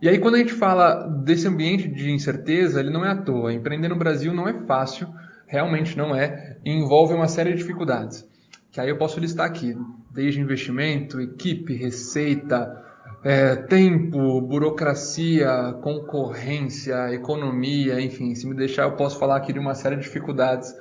E 0.00 0.08
aí, 0.08 0.18
quando 0.18 0.34
a 0.34 0.38
gente 0.38 0.54
fala 0.54 1.06
desse 1.06 1.46
ambiente 1.46 1.86
de 1.86 2.10
incerteza, 2.10 2.80
ele 2.80 2.90
não 2.90 3.04
é 3.04 3.10
à 3.10 3.16
toa. 3.16 3.52
Empreender 3.52 3.88
no 3.88 3.94
Brasil 3.94 4.34
não 4.34 4.48
é 4.48 4.54
fácil, 4.66 5.06
realmente 5.46 5.96
não 5.96 6.16
é, 6.16 6.56
e 6.64 6.72
envolve 6.72 7.14
uma 7.14 7.28
série 7.28 7.52
de 7.52 7.58
dificuldades. 7.58 8.26
Que 8.72 8.80
aí 8.80 8.88
eu 8.88 8.96
posso 8.96 9.20
listar 9.20 9.46
aqui, 9.46 9.76
desde 10.10 10.40
investimento, 10.40 11.20
equipe, 11.20 11.74
receita, 11.74 12.82
é, 13.22 13.54
tempo, 13.54 14.40
burocracia, 14.40 15.74
concorrência, 15.82 17.12
economia, 17.12 18.00
enfim, 18.00 18.34
se 18.34 18.46
me 18.46 18.54
deixar 18.54 18.84
eu 18.84 18.92
posso 18.96 19.18
falar 19.18 19.36
aqui 19.36 19.52
de 19.52 19.58
uma 19.58 19.74
série 19.74 19.96
de 19.96 20.02
dificuldades 20.02 20.74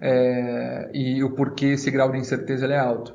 é, 0.00 0.90
e 0.94 1.22
o 1.22 1.30
porquê 1.30 1.66
esse 1.66 1.90
grau 1.90 2.10
de 2.10 2.18
incerteza 2.18 2.66
é 2.66 2.78
alto. 2.78 3.14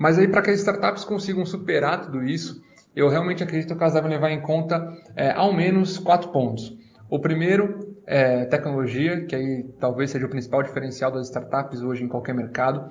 Mas 0.00 0.18
aí, 0.18 0.26
para 0.26 0.40
que 0.40 0.48
as 0.48 0.60
startups 0.60 1.04
consigam 1.04 1.44
superar 1.44 2.00
tudo 2.00 2.24
isso, 2.24 2.64
eu 2.96 3.10
realmente 3.10 3.42
acredito 3.44 3.76
que 3.76 3.82
elas 3.82 3.92
devem 3.92 4.08
levar 4.08 4.30
em 4.30 4.40
conta 4.40 4.96
é, 5.14 5.30
ao 5.30 5.52
menos 5.52 5.98
quatro 5.98 6.30
pontos. 6.30 6.74
O 7.10 7.18
primeiro 7.18 7.98
é 8.06 8.46
tecnologia, 8.46 9.26
que 9.26 9.36
aí 9.36 9.62
talvez 9.78 10.10
seja 10.10 10.24
o 10.24 10.30
principal 10.30 10.62
diferencial 10.62 11.12
das 11.12 11.26
startups 11.26 11.82
hoje 11.82 12.02
em 12.02 12.08
qualquer 12.08 12.34
mercado. 12.34 12.90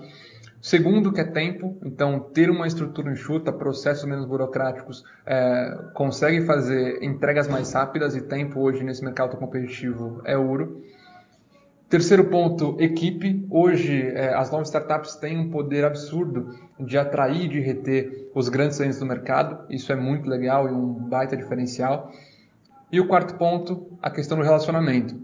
Segundo, 0.61 1.11
que 1.11 1.19
é 1.19 1.23
tempo. 1.23 1.79
Então, 1.83 2.19
ter 2.19 2.51
uma 2.51 2.67
estrutura 2.67 3.11
enxuta, 3.11 3.51
processos 3.51 4.05
menos 4.05 4.25
burocráticos, 4.25 5.03
é, 5.25 5.79
consegue 5.95 6.45
fazer 6.45 7.03
entregas 7.03 7.47
mais 7.47 7.73
rápidas 7.73 8.15
e 8.15 8.21
tempo 8.21 8.59
hoje 8.59 8.83
nesse 8.83 9.03
mercado 9.03 9.35
competitivo 9.35 10.21
é 10.25 10.37
ouro. 10.37 10.83
Terceiro 11.89 12.25
ponto, 12.25 12.77
equipe. 12.79 13.47
Hoje, 13.49 13.99
é, 13.99 14.35
as 14.35 14.51
novas 14.51 14.67
startups 14.67 15.15
têm 15.15 15.39
um 15.39 15.49
poder 15.49 15.83
absurdo 15.83 16.55
de 16.79 16.95
atrair 16.99 17.45
e 17.45 17.47
de 17.47 17.59
reter 17.59 18.29
os 18.35 18.47
grandes 18.47 18.77
clientes 18.77 18.99
do 18.99 19.07
mercado. 19.07 19.65
Isso 19.71 19.91
é 19.91 19.95
muito 19.95 20.29
legal 20.29 20.69
e 20.69 20.71
um 20.71 20.93
baita 20.93 21.35
diferencial. 21.35 22.13
E 22.91 22.99
o 22.99 23.07
quarto 23.07 23.33
ponto, 23.39 23.87
a 24.03 24.11
questão 24.11 24.37
do 24.37 24.43
relacionamento. 24.43 25.19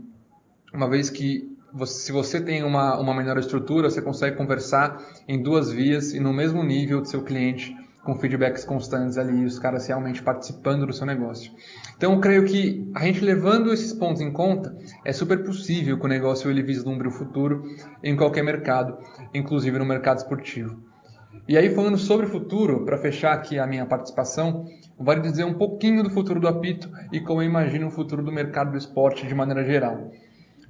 Uma 0.74 0.90
vez 0.90 1.12
que 1.12 1.56
você, 1.72 2.06
se 2.06 2.12
você 2.12 2.42
tem 2.42 2.64
uma, 2.64 3.00
uma 3.00 3.14
menor 3.14 3.38
estrutura, 3.38 3.88
você 3.88 4.02
consegue 4.02 4.36
conversar 4.36 5.00
em 5.28 5.40
duas 5.40 5.72
vias 5.72 6.16
e 6.16 6.20
no 6.20 6.34
mesmo 6.34 6.64
nível 6.64 7.00
do 7.00 7.08
seu 7.08 7.22
cliente 7.22 7.78
com 8.06 8.16
feedbacks 8.16 8.64
constantes 8.64 9.18
ali, 9.18 9.44
os 9.44 9.58
caras 9.58 9.88
realmente 9.88 10.22
participando 10.22 10.86
do 10.86 10.94
seu 10.94 11.08
negócio. 11.08 11.52
Então, 11.98 12.14
eu 12.14 12.20
creio 12.20 12.46
que 12.46 12.88
a 12.94 13.04
gente 13.04 13.20
levando 13.20 13.74
esses 13.74 13.92
pontos 13.92 14.22
em 14.22 14.32
conta, 14.32 14.78
é 15.04 15.12
super 15.12 15.44
possível 15.44 15.98
que 15.98 16.06
o 16.06 16.08
negócio 16.08 16.50
ele 16.50 16.62
vislumbre 16.62 17.08
o 17.08 17.12
futuro 17.12 17.64
em 18.04 18.16
qualquer 18.16 18.44
mercado, 18.44 18.96
inclusive 19.34 19.80
no 19.80 19.86
mercado 19.86 20.20
esportivo. 20.20 20.80
E 21.48 21.58
aí, 21.58 21.74
falando 21.74 21.98
sobre 21.98 22.28
o 22.28 22.30
futuro, 22.30 22.86
para 22.86 22.98
fechar 22.98 23.34
aqui 23.34 23.58
a 23.58 23.66
minha 23.66 23.88
participação, 23.88 24.66
vale 25.00 25.22
dizer 25.22 25.44
um 25.44 25.56
pouquinho 25.56 26.04
do 26.04 26.10
futuro 26.12 26.40
do 26.40 26.48
apito 26.48 26.90
e 27.12 27.20
como 27.20 27.42
eu 27.42 27.48
imagino 27.48 27.88
o 27.88 27.92
futuro 27.92 28.24
do 28.24 28.32
mercado 28.32 28.72
do 28.72 28.78
esporte 28.78 29.26
de 29.26 29.34
maneira 29.34 29.66
geral. 29.66 30.12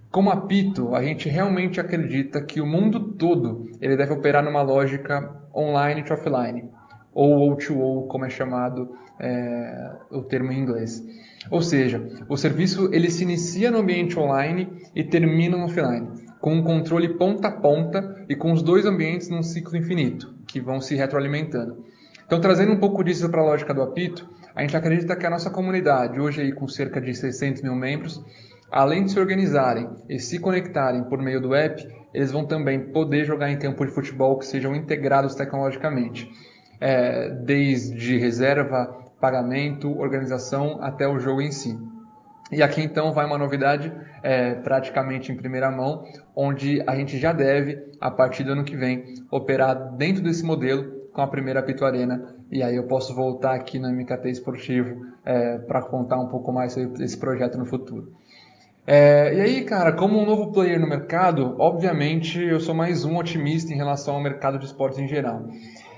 Como 0.10 0.32
apito, 0.32 0.96
a 0.96 1.04
gente 1.04 1.28
realmente 1.28 1.82
acredita 1.82 2.42
que 2.42 2.62
o 2.62 2.66
mundo 2.66 3.14
todo 3.14 3.70
ele 3.82 3.98
deve 3.98 4.14
operar 4.14 4.42
numa 4.42 4.62
lógica 4.62 5.36
online 5.54 6.02
e 6.08 6.14
offline 6.14 6.75
ou 7.16 7.56
O2O, 7.56 8.08
como 8.08 8.26
é 8.26 8.30
chamado 8.30 8.94
é, 9.18 9.92
o 10.12 10.22
termo 10.22 10.52
em 10.52 10.60
inglês. 10.60 11.02
Ou 11.50 11.62
seja, 11.62 12.06
o 12.28 12.36
serviço 12.36 12.90
ele 12.92 13.10
se 13.10 13.24
inicia 13.24 13.72
no 13.72 13.80
ambiente 13.80 14.20
online 14.20 14.70
e 14.94 15.04
termina 15.04 15.56
no 15.56 15.64
offline, 15.64 16.10
com 16.42 16.56
um 16.56 16.64
controle 16.64 17.18
ponta 17.18 17.48
a 17.48 17.52
ponta 17.52 18.26
e 18.28 18.36
com 18.36 18.52
os 18.52 18.62
dois 18.62 18.86
ambientes 18.86 19.30
num 19.30 19.42
ciclo 19.42 19.78
infinito, 19.78 20.36
que 20.46 20.60
vão 20.60 20.82
se 20.82 20.96
retroalimentando. 20.96 21.86
Então, 22.26 22.42
trazendo 22.42 22.74
um 22.74 22.80
pouco 22.80 23.04
disso 23.04 23.30
para 23.30 23.42
a 23.42 23.46
lógica 23.46 23.74
do 23.74 23.84
apito, 23.84 24.28
a 24.54 24.62
gente 24.62 24.76
acredita 24.76 25.16
que 25.16 25.26
a 25.26 25.30
nossa 25.30 25.50
comunidade, 25.50 26.20
hoje 26.20 26.42
aí 26.42 26.52
com 26.52 26.68
cerca 26.68 27.00
de 27.00 27.14
600 27.14 27.62
mil 27.62 27.76
membros, 27.76 28.24
além 28.72 29.06
de 29.06 29.12
se 29.12 29.20
organizarem 29.20 29.88
e 30.10 30.20
se 30.20 30.40
conectarem 30.40 31.04
por 31.04 31.22
meio 31.22 31.40
do 31.40 31.54
app, 31.54 31.88
eles 32.14 32.32
vão 32.32 32.46
também 32.46 32.80
poder 32.92 33.26
jogar 33.26 33.52
em 33.52 33.60
campo 33.60 33.86
de 33.86 33.92
futebol 33.92 34.40
que 34.40 34.46
sejam 34.46 34.76
integrados 34.76 35.36
tecnologicamente 35.36 36.32
é, 36.80 37.30
desde 37.30 38.18
reserva, 38.18 39.06
pagamento, 39.20 39.98
organização 39.98 40.80
até 40.82 41.08
o 41.08 41.20
jogo 41.20 41.42
em 41.42 41.52
si. 41.52 41.78
E 42.52 42.62
aqui 42.62 42.82
então 42.82 43.12
vai 43.12 43.26
uma 43.26 43.38
novidade 43.38 43.92
é, 44.22 44.54
praticamente 44.56 45.32
em 45.32 45.36
primeira 45.36 45.72
mão, 45.72 46.04
onde 46.36 46.82
a 46.86 46.96
gente 46.96 47.18
já 47.18 47.34
deve, 47.34 47.84
a 48.00 48.12
partir 48.12 48.44
do 48.44 48.52
ano 48.52 48.64
que 48.64 48.78
vem, 48.78 49.16
operar 49.32 49.96
dentro 49.96 50.22
desse 50.22 50.44
modelo 50.44 51.10
com 51.12 51.22
a 51.22 51.28
primeira 51.28 51.64
Pito 51.64 51.84
Arena. 51.84 52.36
E 52.52 52.62
aí 52.62 52.76
eu 52.76 52.84
posso 52.84 53.16
voltar 53.16 53.56
aqui 53.56 53.80
no 53.80 53.90
MKT 53.90 54.30
Esportivo 54.30 55.08
é, 55.26 55.58
para 55.58 55.82
contar 55.82 56.20
um 56.20 56.28
pouco 56.28 56.52
mais 56.52 56.74
sobre 56.74 57.04
esse 57.04 57.18
projeto 57.18 57.58
no 57.58 57.66
futuro. 57.66 58.14
É, 58.86 59.34
e 59.34 59.42
aí, 59.42 59.64
cara, 59.64 59.94
como 59.94 60.20
um 60.20 60.26
novo 60.26 60.52
player 60.52 60.80
no 60.80 60.88
mercado, 60.88 61.56
obviamente 61.58 62.40
eu 62.40 62.60
sou 62.60 62.76
mais 62.76 63.04
um 63.04 63.18
otimista 63.18 63.74
em 63.74 63.76
relação 63.76 64.14
ao 64.14 64.22
mercado 64.22 64.60
de 64.60 64.66
esportes 64.66 65.00
em 65.00 65.08
geral. 65.08 65.48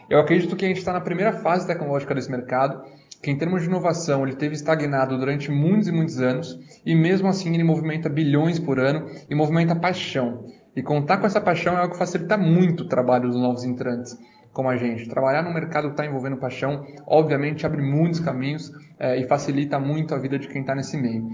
Eu 0.10 0.20
acredito 0.20 0.56
que 0.56 0.65
a 0.65 0.67
gente 0.67 0.78
está 0.78 0.93
na 0.93 1.02
primeira 1.02 1.34
fase 1.34 1.67
tecnológica 1.67 2.15
desse 2.15 2.32
mercado, 2.32 2.82
que 3.22 3.30
em 3.30 3.38
termos 3.38 3.62
de 3.62 3.67
inovação 3.67 4.24
ele 4.24 4.36
teve 4.36 4.56
estagnado 4.56 5.17
durante 5.17 5.52
muitos 5.52 5.88
e 5.88 5.91
muitos 5.91 6.22
anos, 6.22 6.58
e 6.86 6.96
mesmo 6.96 7.28
assim 7.28 7.54
ele 7.54 7.63
movimenta 7.63 8.08
bilhões 8.08 8.60
por 8.60 8.80
ano 8.80 9.10
e 9.30 9.36
movimenta 9.36 9.76
paixão. 9.76 10.46
E 10.76 10.82
contar 10.82 11.17
com 11.17 11.26
essa 11.26 11.41
paixão 11.41 11.74
é 11.74 11.78
algo 11.78 11.93
que 11.93 12.00
facilita 12.00 12.38
muito 12.38 12.84
o 12.84 12.88
trabalho 12.88 13.30
dos 13.30 13.41
novos 13.41 13.63
entrantes 13.63 14.17
como 14.58 14.70
a 14.70 14.76
gente. 14.76 15.08
Trabalhar 15.08 15.43
no 15.43 15.54
mercado 15.54 15.89
que 15.89 15.93
está 15.93 16.04
envolvendo 16.04 16.38
paixão, 16.38 16.84
obviamente, 17.06 17.63
abre 17.63 17.80
muitos 17.80 18.20
caminhos 18.20 18.72
é, 18.98 19.15
e 19.15 19.28
facilita 19.28 19.80
muito 19.80 20.15
a 20.15 20.17
vida 20.17 20.39
de 20.39 20.48
quem 20.48 20.62
está 20.62 20.74
nesse 20.74 20.98
meio. 20.98 21.28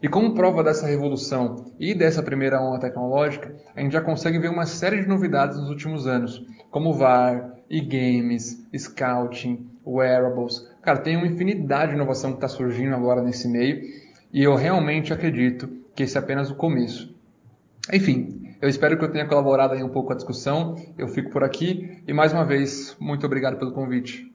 E 0.00 0.06
como 0.06 0.32
prova 0.32 0.62
dessa 0.62 0.86
revolução 0.86 1.72
e 1.76 1.92
dessa 1.92 2.22
primeira 2.22 2.62
onda 2.62 2.78
tecnológica, 2.78 3.52
a 3.74 3.80
gente 3.80 3.92
já 3.92 4.00
consegue 4.00 4.38
ver 4.38 4.48
uma 4.48 4.64
série 4.64 5.02
de 5.02 5.08
novidades 5.08 5.58
nos 5.58 5.70
últimos 5.70 6.06
anos, 6.06 6.40
como 6.70 6.94
VAR, 6.94 7.57
e-games, 7.68 8.66
scouting, 8.76 9.68
wearables. 9.86 10.68
Cara, 10.82 10.98
tem 10.98 11.16
uma 11.16 11.26
infinidade 11.26 11.90
de 11.90 11.96
inovação 11.96 12.30
que 12.30 12.38
está 12.38 12.48
surgindo 12.48 12.94
agora 12.94 13.22
nesse 13.22 13.48
meio 13.48 13.82
e 14.32 14.42
eu 14.42 14.54
realmente 14.54 15.12
acredito 15.12 15.68
que 15.94 16.02
esse 16.02 16.16
é 16.16 16.20
apenas 16.20 16.50
o 16.50 16.54
começo. 16.54 17.14
Enfim, 17.92 18.56
eu 18.60 18.68
espero 18.68 18.98
que 18.98 19.04
eu 19.04 19.10
tenha 19.10 19.26
colaborado 19.26 19.74
aí 19.74 19.82
um 19.82 19.88
pouco 19.88 20.08
com 20.08 20.12
a 20.12 20.16
discussão. 20.16 20.74
Eu 20.96 21.08
fico 21.08 21.30
por 21.30 21.44
aqui 21.44 22.02
e 22.06 22.12
mais 22.12 22.32
uma 22.32 22.44
vez, 22.44 22.96
muito 23.00 23.24
obrigado 23.26 23.58
pelo 23.58 23.72
convite. 23.72 24.26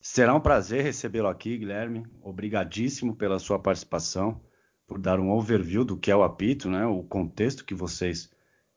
Será 0.00 0.34
um 0.34 0.40
prazer 0.40 0.82
recebê-lo 0.82 1.28
aqui, 1.28 1.58
Guilherme. 1.58 2.06
Obrigadíssimo 2.22 3.14
pela 3.14 3.38
sua 3.38 3.58
participação 3.58 4.40
por 4.86 4.98
dar 4.98 5.20
um 5.20 5.30
overview 5.30 5.84
do 5.84 5.96
que 5.96 6.10
é 6.10 6.16
o 6.16 6.24
apito, 6.24 6.68
né, 6.68 6.84
o 6.84 7.04
contexto 7.04 7.64
que 7.64 7.74
vocês 7.74 8.28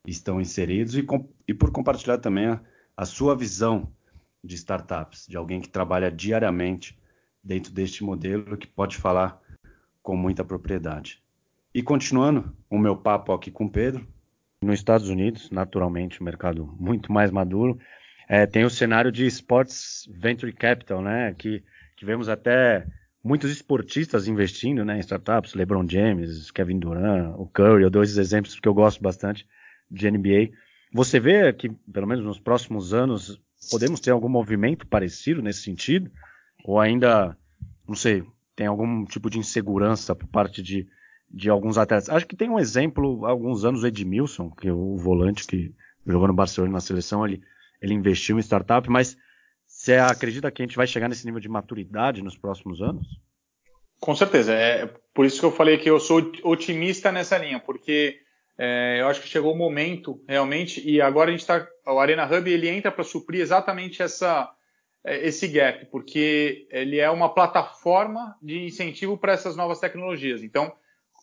estão 0.06 0.40
inseridos 0.40 0.96
e, 0.96 1.04
e 1.48 1.54
por 1.56 1.72
compartilhar 1.72 2.20
também 2.20 2.46
a, 2.46 2.62
a, 2.96 3.06
sua 3.06 3.36
visão 3.36 3.92
de 4.44 4.56
startups, 4.56 5.26
de 5.28 5.38
alguém 5.38 5.62
que 5.62 5.70
trabalha 5.70 6.12
diariamente 6.12 6.98
dentro 7.44 7.72
deste 7.72 8.04
modelo 8.04 8.58
que 8.58 8.68
pode 8.68 8.98
falar 8.98 9.42
com 10.02 10.16
muita 10.16 10.44
propriedade. 10.44 11.22
E 11.74 11.82
continuando 11.82 12.56
o 12.70 12.78
meu 12.78 12.96
papo 12.96 13.34
aqui 13.34 13.50
com 13.50 13.66
o 13.66 13.72
Pedro, 13.72 14.08
nos 14.62 14.76
Estados 14.76 15.10
Unidos, 15.10 15.50
naturalmente, 15.50 16.22
um 16.22 16.26
mercado 16.26 16.74
muito 16.80 17.12
mais 17.12 17.32
maduro, 17.32 17.78
é, 18.28 18.46
tem 18.46 18.64
o 18.64 18.70
cenário 18.70 19.12
de 19.12 19.26
Sports 19.26 20.08
Venture 20.10 20.54
Capital, 20.54 21.02
né, 21.02 21.34
que 21.38 21.64
tivemos 21.98 22.30
até 22.30 22.88
muitos 23.24 23.52
esportistas 23.52 24.28
investindo 24.28 24.84
né, 24.84 24.98
em 24.98 25.00
startups, 25.00 25.54
LeBron 25.54 25.88
James, 25.88 26.52
Kevin 26.52 26.80
Durant, 26.80 27.34
o 27.38 27.48
Curry, 27.48 27.86
esses 28.04 28.18
exemplos 28.18 28.56
porque 28.56 28.68
eu 28.68 28.74
gosto 28.74 29.02
bastante 29.02 29.48
de 29.90 30.10
NBA. 30.10 30.52
Você 30.94 31.20
vê 31.20 31.52
que, 31.52 31.70
pelo 31.92 32.08
menos 32.08 32.24
nos 32.24 32.40
próximos 32.40 32.94
anos, 32.94 33.42
podemos 33.72 34.00
ter 34.00 34.12
algum 34.12 34.30
movimento 34.30 34.86
parecido 34.86 35.42
nesse 35.42 35.64
sentido? 35.64 36.12
Ou 36.64 36.80
ainda, 36.80 37.36
não 37.88 37.96
sei, 37.96 38.24
tem 38.56 38.68
algum 38.68 39.04
tipo 39.06 39.30
de 39.30 39.40
insegurança 39.40 40.16
por 40.16 40.28
parte 40.28 40.62
de, 40.62 40.88
de 41.30 41.50
alguns 41.50 41.78
atletas? 41.78 42.10
Acho 42.10 42.28
que 42.28 42.36
tem 42.36 42.50
um 42.50 42.60
exemplo, 42.60 43.26
há 43.26 43.30
alguns 43.30 43.66
anos, 43.66 43.82
o 43.84 43.88
Edmilson, 43.88 44.52
que 44.52 44.68
é 44.68 44.72
o 44.72 44.96
volante 44.98 45.48
que 45.48 45.74
jogou 46.06 46.28
no 46.28 46.34
Barcelona 46.34 46.74
na 46.74 46.80
seleção, 46.80 47.26
ele, 47.26 47.42
ele 47.82 47.94
investiu 47.94 48.38
em 48.38 48.42
startup, 48.42 48.88
mas 48.90 49.18
você 49.66 49.96
acredita 49.96 50.52
que 50.52 50.62
a 50.62 50.66
gente 50.66 50.78
vai 50.78 50.86
chegar 50.86 51.10
nesse 51.10 51.26
nível 51.26 51.42
de 51.42 51.50
maturidade 51.50 52.22
nos 52.22 52.38
próximos 52.38 52.82
anos? 52.82 53.08
Com 54.00 54.16
certeza. 54.16 54.54
É 54.54 54.86
por 55.14 55.26
isso 55.26 55.40
que 55.40 55.46
eu 55.46 55.52
falei 55.52 55.78
que 55.78 55.90
eu 55.90 56.00
sou 56.00 56.32
otimista 56.44 57.12
nessa 57.12 57.38
linha, 57.38 57.60
porque 57.60 58.23
é, 58.58 58.98
eu 59.00 59.08
acho 59.08 59.22
que 59.22 59.28
chegou 59.28 59.54
o 59.54 59.58
momento 59.58 60.22
realmente, 60.28 60.88
e 60.88 61.02
agora 61.02 61.30
a 61.30 61.32
gente 61.32 61.42
está. 61.42 61.68
O 61.86 62.00
Arena 62.00 62.26
Hub 62.26 62.50
ele 62.50 62.70
entra 62.70 62.92
para 62.92 63.04
suprir 63.04 63.42
exatamente 63.42 64.02
essa, 64.02 64.50
é, 65.04 65.28
esse 65.28 65.48
gap, 65.48 65.86
porque 65.88 66.68
ele 66.70 67.00
é 67.00 67.10
uma 67.10 67.34
plataforma 67.34 68.36
de 68.42 68.66
incentivo 68.66 69.18
para 69.18 69.34
essas 69.34 69.56
novas 69.56 69.80
tecnologias. 69.80 70.44
Então, 70.44 70.72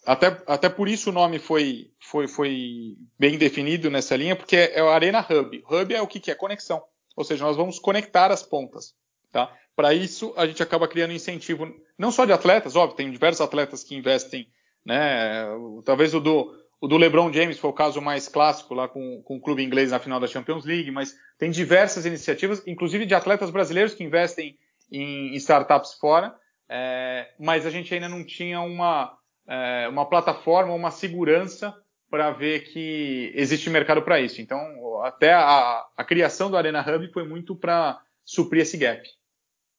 até, 0.05 0.43
até 0.47 0.69
por 0.69 0.89
isso 0.89 1.11
o 1.11 1.13
nome 1.13 1.39
foi, 1.39 1.91
foi, 2.01 2.27
foi 2.27 2.97
bem 3.19 3.39
definido 3.39 3.91
nessa 3.91 4.17
linha, 4.17 4.35
porque 4.35 4.57
é 4.57 4.83
o 4.83 4.89
Arena 4.89 5.21
Hub. 5.29 5.63
Hub 5.71 5.95
é 5.95 6.03
o 6.03 6.07
que, 6.07 6.19
que 6.19 6.31
é? 6.31 6.35
Conexão. 6.35 6.83
Ou 7.17 7.25
seja, 7.25 7.45
nós 7.45 7.57
vamos 7.57 7.79
conectar 7.79 8.31
as 8.31 8.43
pontas. 8.43 8.95
Tá? 9.31 9.55
Para 9.77 9.95
isso, 9.95 10.35
a 10.37 10.47
gente 10.47 10.63
acaba 10.63 10.89
criando 10.89 11.13
incentivo, 11.13 11.73
não 11.97 12.11
só 12.11 12.25
de 12.25 12.33
atletas, 12.33 12.75
óbvio, 12.75 12.97
tem 12.97 13.11
diversos 13.11 13.41
atletas 13.41 13.85
que 13.85 13.95
investem, 13.95 14.49
né? 14.85 15.47
Talvez 15.85 16.15
o 16.15 16.21
do, 16.21 16.53
o 16.81 16.89
do 16.89 16.97
LeBron 16.97 17.31
James 17.33 17.59
foi 17.59 17.71
o 17.71 17.75
caso 17.75 18.01
mais 18.01 18.27
clássico 18.27 18.73
lá 18.73 18.89
com, 18.89 19.23
com 19.23 19.37
o 19.37 19.41
clube 19.41 19.63
inglês 19.63 19.91
na 19.91 19.99
final 19.99 20.19
da 20.19 20.27
Champions 20.27 20.65
League, 20.65 20.91
mas 20.91 21.15
tem 21.39 21.51
diversas 21.51 22.07
iniciativas, 22.07 22.67
inclusive 22.67 23.05
de 23.05 23.15
atletas 23.15 23.51
brasileiros 23.51 23.93
que 23.93 24.03
investem 24.03 24.59
em, 24.91 25.35
em 25.35 25.35
startups 25.35 25.95
fora, 25.95 26.35
é, 26.69 27.29
mas 27.39 27.67
a 27.67 27.71
gente 27.71 27.93
ainda 27.93 28.09
não 28.09 28.25
tinha 28.25 28.63
uma, 28.63 29.15
é, 29.47 29.89
uma 29.89 30.07
plataforma, 30.07 30.73
uma 30.73 30.91
segurança 30.91 31.77
para 32.09 32.31
ver 32.31 32.65
que 32.73 33.31
existe 33.35 33.69
mercado 33.69 34.03
para 34.03 34.21
isso. 34.21 34.41
Então, 34.41 34.59
até 35.03 35.33
a, 35.33 35.85
a, 35.97 36.05
criação 36.05 36.51
do 36.51 36.57
Arena 36.57 36.81
Hub 36.81 37.13
foi 37.13 37.29
muito 37.29 37.55
para 37.55 38.01
suprir 38.25 38.63
esse 38.63 38.77
gap. 38.77 39.03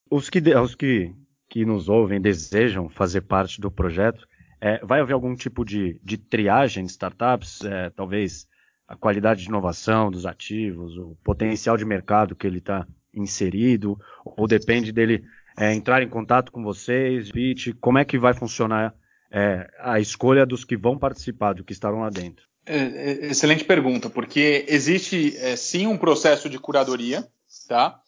Os 0.09 0.29
que, 0.29 0.39
os 0.55 0.75
que, 0.75 1.13
que 1.49 1.65
nos 1.65 1.89
ouvem 1.89 2.21
desejam 2.21 2.87
fazer 2.89 3.21
parte 3.21 3.59
do 3.59 3.71
projeto, 3.71 4.25
é, 4.61 4.79
vai 4.85 5.01
haver 5.01 5.13
algum 5.13 5.35
tipo 5.35 5.65
de, 5.65 5.99
de 6.03 6.17
triagem 6.17 6.85
de 6.85 6.91
startups? 6.91 7.61
É, 7.65 7.89
talvez 7.89 8.47
a 8.87 8.95
qualidade 8.95 9.41
de 9.41 9.49
inovação 9.49 10.11
dos 10.11 10.25
ativos, 10.25 10.95
o 10.97 11.17
potencial 11.23 11.75
de 11.75 11.83
mercado 11.83 12.35
que 12.35 12.45
ele 12.45 12.59
está 12.59 12.85
inserido, 13.13 13.99
ou 14.23 14.47
depende 14.47 14.91
dele 14.91 15.23
é, 15.57 15.73
entrar 15.73 16.03
em 16.03 16.09
contato 16.09 16.51
com 16.51 16.61
vocês, 16.61 17.31
pitch, 17.31 17.69
como 17.81 17.97
é 17.97 18.05
que 18.05 18.19
vai 18.19 18.33
funcionar 18.33 18.93
é, 19.31 19.67
a 19.79 19.99
escolha 19.99 20.45
dos 20.45 20.63
que 20.63 20.77
vão 20.77 20.97
participar, 20.97 21.53
do 21.53 21.63
que 21.63 21.73
estarão 21.73 22.01
lá 22.01 22.09
dentro? 22.09 22.45
É, 22.65 22.77
é, 22.77 23.25
excelente 23.31 23.63
pergunta, 23.63 24.09
porque 24.09 24.65
existe 24.67 25.31
sim 25.57 25.87
um 25.87 25.97
processo 25.97 26.49
de 26.49 26.59
curadoria, 26.59 27.27
tá? 27.67 27.99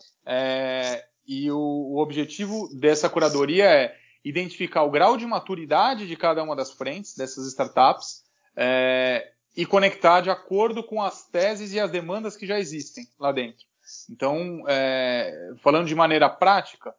E 1.25 1.49
o, 1.49 1.57
o, 1.57 2.01
objetivo 2.01 2.69
dessa 2.77 3.09
curadoria 3.09 3.65
é 3.65 3.95
identificar 4.23 4.83
o 4.83 4.91
grau 4.91 5.17
de 5.17 5.25
maturidade 5.25 6.07
de 6.07 6.15
cada 6.15 6.43
uma 6.43 6.55
das 6.55 6.71
frentes 6.71 7.15
dessas 7.15 7.47
startups 7.47 8.23
é, 8.55 9.31
e 9.55 9.65
conectar 9.65 10.21
de 10.21 10.29
acordo 10.29 10.83
com 10.83 11.01
as 11.01 11.27
teses 11.27 11.73
e 11.73 11.79
as 11.79 11.91
demandas 11.91 12.35
que 12.35 12.47
já 12.47 12.59
existem 12.59 13.07
lá 13.19 13.31
dentro. 13.31 13.65
Então, 14.09 14.63
falando 15.61 15.87
de 15.87 15.93
maneira 15.93 16.29
prática, 16.29 16.95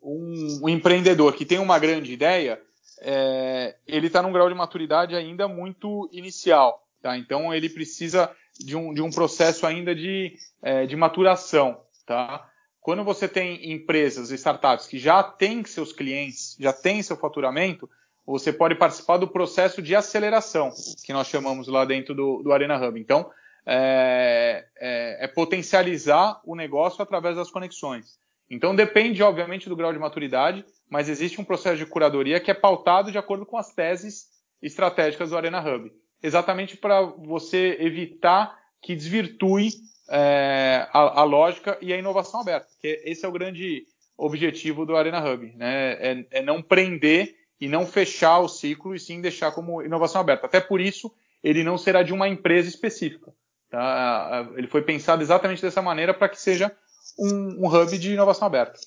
um, 0.00 0.60
um 0.62 0.68
empreendedor 0.68 1.34
que 1.34 1.44
tem 1.44 1.58
uma 1.58 1.78
grande 1.78 2.12
ideia, 2.12 2.60
é, 3.00 3.76
ele 3.86 4.06
está 4.06 4.22
num 4.22 4.32
grau 4.32 4.48
de 4.48 4.54
maturidade 4.54 5.14
ainda 5.14 5.48
muito 5.48 6.08
inicial. 6.12 6.86
Tá? 7.02 7.16
Então 7.16 7.52
ele 7.52 7.68
precisa 7.68 8.30
de 8.58 8.76
um, 8.76 8.92
de 8.92 9.00
um 9.00 9.10
processo 9.10 9.66
ainda 9.66 9.94
de, 9.94 10.36
é, 10.62 10.86
de 10.86 10.96
maturação. 10.96 11.80
Tá? 12.06 12.49
Quando 12.80 13.04
você 13.04 13.28
tem 13.28 13.72
empresas, 13.72 14.30
startups 14.30 14.86
que 14.86 14.98
já 14.98 15.22
têm 15.22 15.64
seus 15.64 15.92
clientes, 15.92 16.56
já 16.58 16.72
têm 16.72 17.02
seu 17.02 17.16
faturamento, 17.16 17.88
você 18.24 18.52
pode 18.52 18.74
participar 18.74 19.18
do 19.18 19.28
processo 19.28 19.82
de 19.82 19.94
aceleração, 19.94 20.70
que 21.04 21.12
nós 21.12 21.26
chamamos 21.26 21.68
lá 21.68 21.84
dentro 21.84 22.14
do, 22.14 22.42
do 22.42 22.52
Arena 22.52 22.76
Hub. 22.76 22.98
Então, 22.98 23.30
é, 23.66 24.66
é, 24.78 25.24
é 25.24 25.28
potencializar 25.28 26.40
o 26.44 26.54
negócio 26.54 27.02
através 27.02 27.36
das 27.36 27.50
conexões. 27.50 28.18
Então, 28.48 28.74
depende, 28.74 29.22
obviamente, 29.22 29.68
do 29.68 29.76
grau 29.76 29.92
de 29.92 29.98
maturidade, 29.98 30.64
mas 30.88 31.08
existe 31.08 31.40
um 31.40 31.44
processo 31.44 31.76
de 31.76 31.86
curadoria 31.86 32.40
que 32.40 32.50
é 32.50 32.54
pautado 32.54 33.12
de 33.12 33.18
acordo 33.18 33.46
com 33.46 33.56
as 33.56 33.72
teses 33.72 34.28
estratégicas 34.60 35.30
do 35.30 35.36
Arena 35.36 35.60
Hub, 35.60 35.92
exatamente 36.22 36.76
para 36.76 37.02
você 37.02 37.76
evitar 37.80 38.58
que 38.82 38.96
desvirtue 38.96 39.70
é, 40.10 40.88
a, 40.92 41.20
a, 41.20 41.24
lógica 41.24 41.78
e 41.80 41.92
a 41.92 41.96
inovação 41.96 42.40
aberta, 42.40 42.66
que 42.80 43.02
esse 43.04 43.24
é 43.24 43.28
o 43.28 43.32
grande 43.32 43.84
objetivo 44.18 44.84
do 44.84 44.96
Arena 44.96 45.24
Hub, 45.24 45.52
né? 45.56 45.92
é, 45.92 46.26
é 46.30 46.42
não 46.42 46.60
prender 46.60 47.36
e 47.60 47.68
não 47.68 47.86
fechar 47.86 48.40
o 48.40 48.48
ciclo 48.48 48.94
e 48.94 49.00
sim 49.00 49.20
deixar 49.20 49.52
como 49.52 49.82
inovação 49.82 50.20
aberta. 50.20 50.46
Até 50.46 50.60
por 50.60 50.80
isso, 50.80 51.12
ele 51.42 51.62
não 51.62 51.78
será 51.78 52.02
de 52.02 52.12
uma 52.12 52.28
empresa 52.28 52.68
específica. 52.68 53.32
Tá? 53.70 54.50
Ele 54.56 54.66
foi 54.66 54.82
pensado 54.82 55.22
exatamente 55.22 55.62
dessa 55.62 55.80
maneira 55.80 56.12
para 56.12 56.28
que 56.28 56.40
seja 56.40 56.72
um, 57.18 57.64
um 57.64 57.66
hub 57.66 57.98
de 57.98 58.12
inovação 58.12 58.46
aberta 58.46 58.78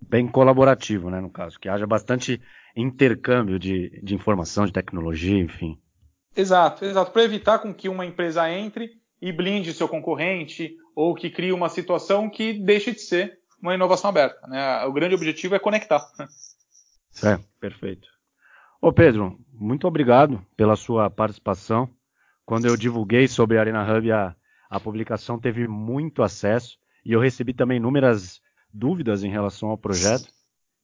bem 0.00 0.26
colaborativo, 0.26 1.10
né, 1.10 1.20
no 1.20 1.30
caso, 1.30 1.58
que 1.58 1.68
haja 1.68 1.86
bastante 1.86 2.40
intercâmbio 2.74 3.58
de, 3.58 4.00
de 4.02 4.14
informação, 4.14 4.64
de 4.64 4.72
tecnologia, 4.72 5.38
enfim. 5.38 5.78
Exato, 6.34 6.84
exato, 6.84 7.10
para 7.10 7.24
evitar 7.24 7.58
com 7.58 7.74
que 7.74 7.88
uma 7.88 8.06
empresa 8.06 8.50
entre 8.50 8.92
e 9.20 9.32
blinde 9.32 9.74
seu 9.74 9.88
concorrente 9.88 10.76
ou 10.94 11.14
que 11.14 11.30
crie 11.30 11.52
uma 11.52 11.68
situação 11.68 12.28
que 12.30 12.52
deixe 12.52 12.92
de 12.92 13.00
ser 13.00 13.38
uma 13.60 13.74
inovação 13.74 14.10
aberta. 14.10 14.46
Né? 14.46 14.84
O 14.84 14.92
grande 14.92 15.14
objetivo 15.14 15.54
é 15.54 15.58
conectar. 15.58 16.00
É, 17.22 17.38
perfeito. 17.60 18.08
Ô 18.80 18.92
Pedro, 18.92 19.38
muito 19.52 19.86
obrigado 19.86 20.44
pela 20.56 20.76
sua 20.76 21.10
participação. 21.10 21.88
Quando 22.46 22.66
eu 22.66 22.76
divulguei 22.76 23.28
sobre 23.28 23.58
a 23.58 23.60
Arena 23.60 23.84
Hub, 23.84 24.10
a, 24.10 24.34
a 24.70 24.80
publicação 24.80 25.38
teve 25.38 25.68
muito 25.68 26.22
acesso 26.22 26.78
e 27.04 27.12
eu 27.12 27.20
recebi 27.20 27.52
também 27.52 27.76
inúmeras 27.76 28.40
dúvidas 28.72 29.22
em 29.22 29.30
relação 29.30 29.68
ao 29.68 29.76
projeto. 29.76 30.28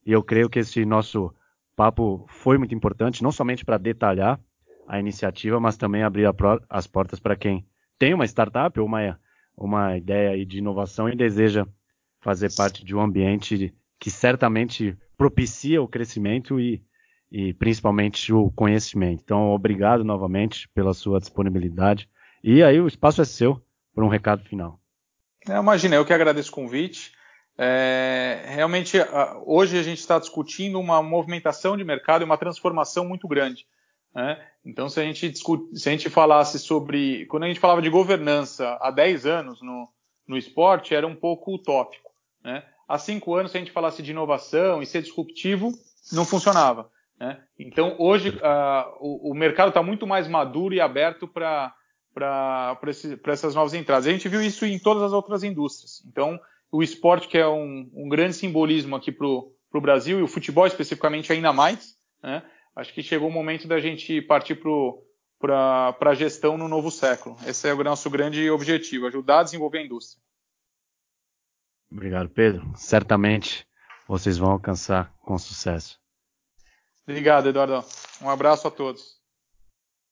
E 0.05 0.11
eu 0.11 0.23
creio 0.23 0.49
que 0.49 0.59
esse 0.59 0.85
nosso 0.85 1.33
papo 1.75 2.25
foi 2.29 2.57
muito 2.57 2.75
importante, 2.75 3.23
não 3.23 3.31
somente 3.31 3.65
para 3.65 3.77
detalhar 3.77 4.39
a 4.87 4.99
iniciativa, 4.99 5.59
mas 5.59 5.75
também 5.75 6.03
abrir 6.03 6.29
as 6.69 6.87
portas 6.87 7.19
para 7.19 7.35
quem 7.35 7.67
tem 7.97 8.13
uma 8.13 8.25
startup 8.25 8.79
ou 8.79 8.85
uma, 8.85 9.19
uma 9.55 9.97
ideia 9.97 10.45
de 10.45 10.59
inovação 10.59 11.09
e 11.09 11.15
deseja 11.15 11.65
fazer 12.19 12.53
parte 12.55 12.83
de 12.83 12.95
um 12.95 13.01
ambiente 13.01 13.73
que 13.99 14.09
certamente 14.09 14.97
propicia 15.17 15.81
o 15.81 15.87
crescimento 15.87 16.59
e, 16.59 16.83
e 17.31 17.53
principalmente 17.53 18.31
o 18.33 18.51
conhecimento. 18.51 19.21
Então, 19.23 19.49
obrigado 19.49 20.03
novamente 20.03 20.69
pela 20.69 20.93
sua 20.93 21.19
disponibilidade. 21.19 22.09
E 22.43 22.63
aí 22.63 22.79
o 22.79 22.87
espaço 22.87 23.21
é 23.21 23.25
seu 23.25 23.61
para 23.93 24.05
um 24.05 24.09
recado 24.09 24.43
final. 24.43 24.79
É, 25.47 25.57
imagina, 25.57 25.95
eu 25.95 26.05
que 26.05 26.13
agradeço 26.13 26.51
o 26.51 26.55
convite. 26.55 27.13
É, 27.57 28.43
realmente, 28.45 28.97
hoje 29.45 29.79
a 29.79 29.83
gente 29.83 29.99
está 29.99 30.19
discutindo 30.19 30.79
uma 30.79 31.01
movimentação 31.01 31.75
de 31.75 31.83
mercado 31.83 32.21
e 32.21 32.25
uma 32.25 32.37
transformação 32.37 33.07
muito 33.07 33.27
grande. 33.27 33.65
Né? 34.17 34.43
Então, 34.65 34.89
se 34.89 34.99
a, 34.99 35.03
gente 35.03 35.29
discute, 35.29 35.77
se 35.77 35.87
a 35.87 35.91
gente 35.91 36.09
falasse 36.09 36.57
sobre. 36.57 37.27
Quando 37.27 37.43
a 37.43 37.47
gente 37.47 37.59
falava 37.59 37.83
de 37.83 37.89
governança 37.89 38.75
há 38.81 38.89
10 38.89 39.27
anos 39.27 39.61
no, 39.61 39.87
no 40.27 40.35
esporte, 40.35 40.95
era 40.95 41.05
um 41.05 41.15
pouco 41.15 41.53
utópico. 41.53 42.09
Né? 42.43 42.63
Há 42.87 42.97
5 42.97 43.35
anos, 43.35 43.51
se 43.51 43.57
a 43.57 43.59
gente 43.59 43.71
falasse 43.71 44.01
de 44.01 44.09
inovação 44.09 44.81
e 44.81 44.87
ser 44.87 45.03
disruptivo, 45.03 45.71
não 46.11 46.25
funcionava. 46.25 46.89
Né? 47.19 47.39
Então, 47.59 47.95
hoje, 47.99 48.29
uh, 48.29 48.97
o, 48.99 49.31
o, 49.31 49.35
mercado 49.35 49.67
está 49.67 49.83
muito 49.83 50.07
mais 50.07 50.27
maduro 50.27 50.73
e 50.73 50.81
aberto 50.81 51.27
para 51.27 51.75
essas 53.27 53.53
novas 53.53 53.75
entradas. 53.75 54.07
A 54.07 54.11
gente 54.11 54.27
viu 54.27 54.41
isso 54.41 54.65
em 54.65 54.79
todas 54.79 55.03
as 55.03 55.13
outras 55.13 55.43
indústrias. 55.43 56.03
Então, 56.07 56.39
o 56.71 56.81
esporte, 56.81 57.27
que 57.27 57.37
é 57.37 57.47
um, 57.47 57.87
um 57.93 58.09
grande 58.09 58.33
simbolismo 58.33 58.95
aqui 58.95 59.11
para 59.11 59.27
o 59.27 59.81
Brasil, 59.81 60.19
e 60.19 60.23
o 60.23 60.27
futebol 60.27 60.65
especificamente 60.65 61.31
ainda 61.31 61.53
mais, 61.53 61.95
né? 62.23 62.41
Acho 62.77 62.93
que 62.93 63.01
chegou 63.01 63.27
o 63.27 63.31
momento 63.31 63.67
da 63.67 63.79
gente 63.79 64.21
partir 64.21 64.61
para 65.39 65.97
a 65.99 66.13
gestão 66.13 66.55
no 66.57 66.67
novo 66.67 66.91
século. 66.91 67.35
Esse 67.45 67.67
é 67.67 67.73
o 67.73 67.83
nosso 67.83 68.07
grande 68.09 68.49
objetivo, 68.51 69.07
ajudar 69.07 69.39
a 69.39 69.43
desenvolver 69.43 69.79
a 69.79 69.85
indústria. 69.85 70.21
Obrigado, 71.91 72.29
Pedro. 72.29 72.71
Certamente 72.75 73.67
vocês 74.07 74.37
vão 74.37 74.51
alcançar 74.51 75.11
com 75.21 75.37
sucesso. 75.39 75.99
Obrigado, 77.07 77.49
Eduardo. 77.49 77.83
Um 78.21 78.29
abraço 78.29 78.67
a 78.67 78.71
todos. 78.71 79.17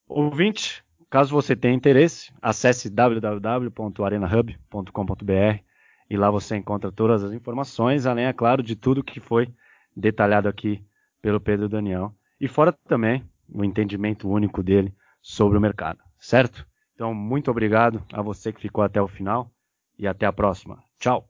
Ouvinte, 0.08 0.84
caso 1.10 1.32
você 1.32 1.56
tenha 1.56 1.74
interesse, 1.76 2.34
acesse 2.42 2.90
www.arenahub.com.br 2.90 5.60
e 6.10 6.18
lá 6.18 6.32
você 6.32 6.56
encontra 6.56 6.92
todas 6.92 7.24
as 7.24 7.32
informações, 7.32 8.08
além, 8.08 8.26
é 8.26 8.34
claro, 8.34 8.64
de 8.64 8.76
tudo 8.76 9.04
que 9.04 9.20
foi 9.20 9.54
detalhado 9.96 10.48
aqui 10.48 10.84
pelo 11.22 11.40
Pedro 11.40 11.70
Daniel. 11.70 12.16
E 12.40 12.48
fora 12.48 12.72
também 12.88 13.24
o 13.48 13.64
entendimento 13.64 14.30
único 14.30 14.64
dele 14.64 14.94
sobre 15.22 15.58
o 15.58 15.62
mercado, 15.62 16.00
certo? 16.20 16.68
Então, 16.94 17.14
muito 17.14 17.52
obrigado 17.52 18.04
a 18.14 18.22
você 18.22 18.52
que 18.54 18.62
ficou 18.62 18.84
até 18.84 19.02
o 19.02 19.08
final 19.08 19.52
e 19.98 20.08
até 20.08 20.26
a 20.26 20.34
próxima. 20.34 20.82
Tchau! 21.00 21.30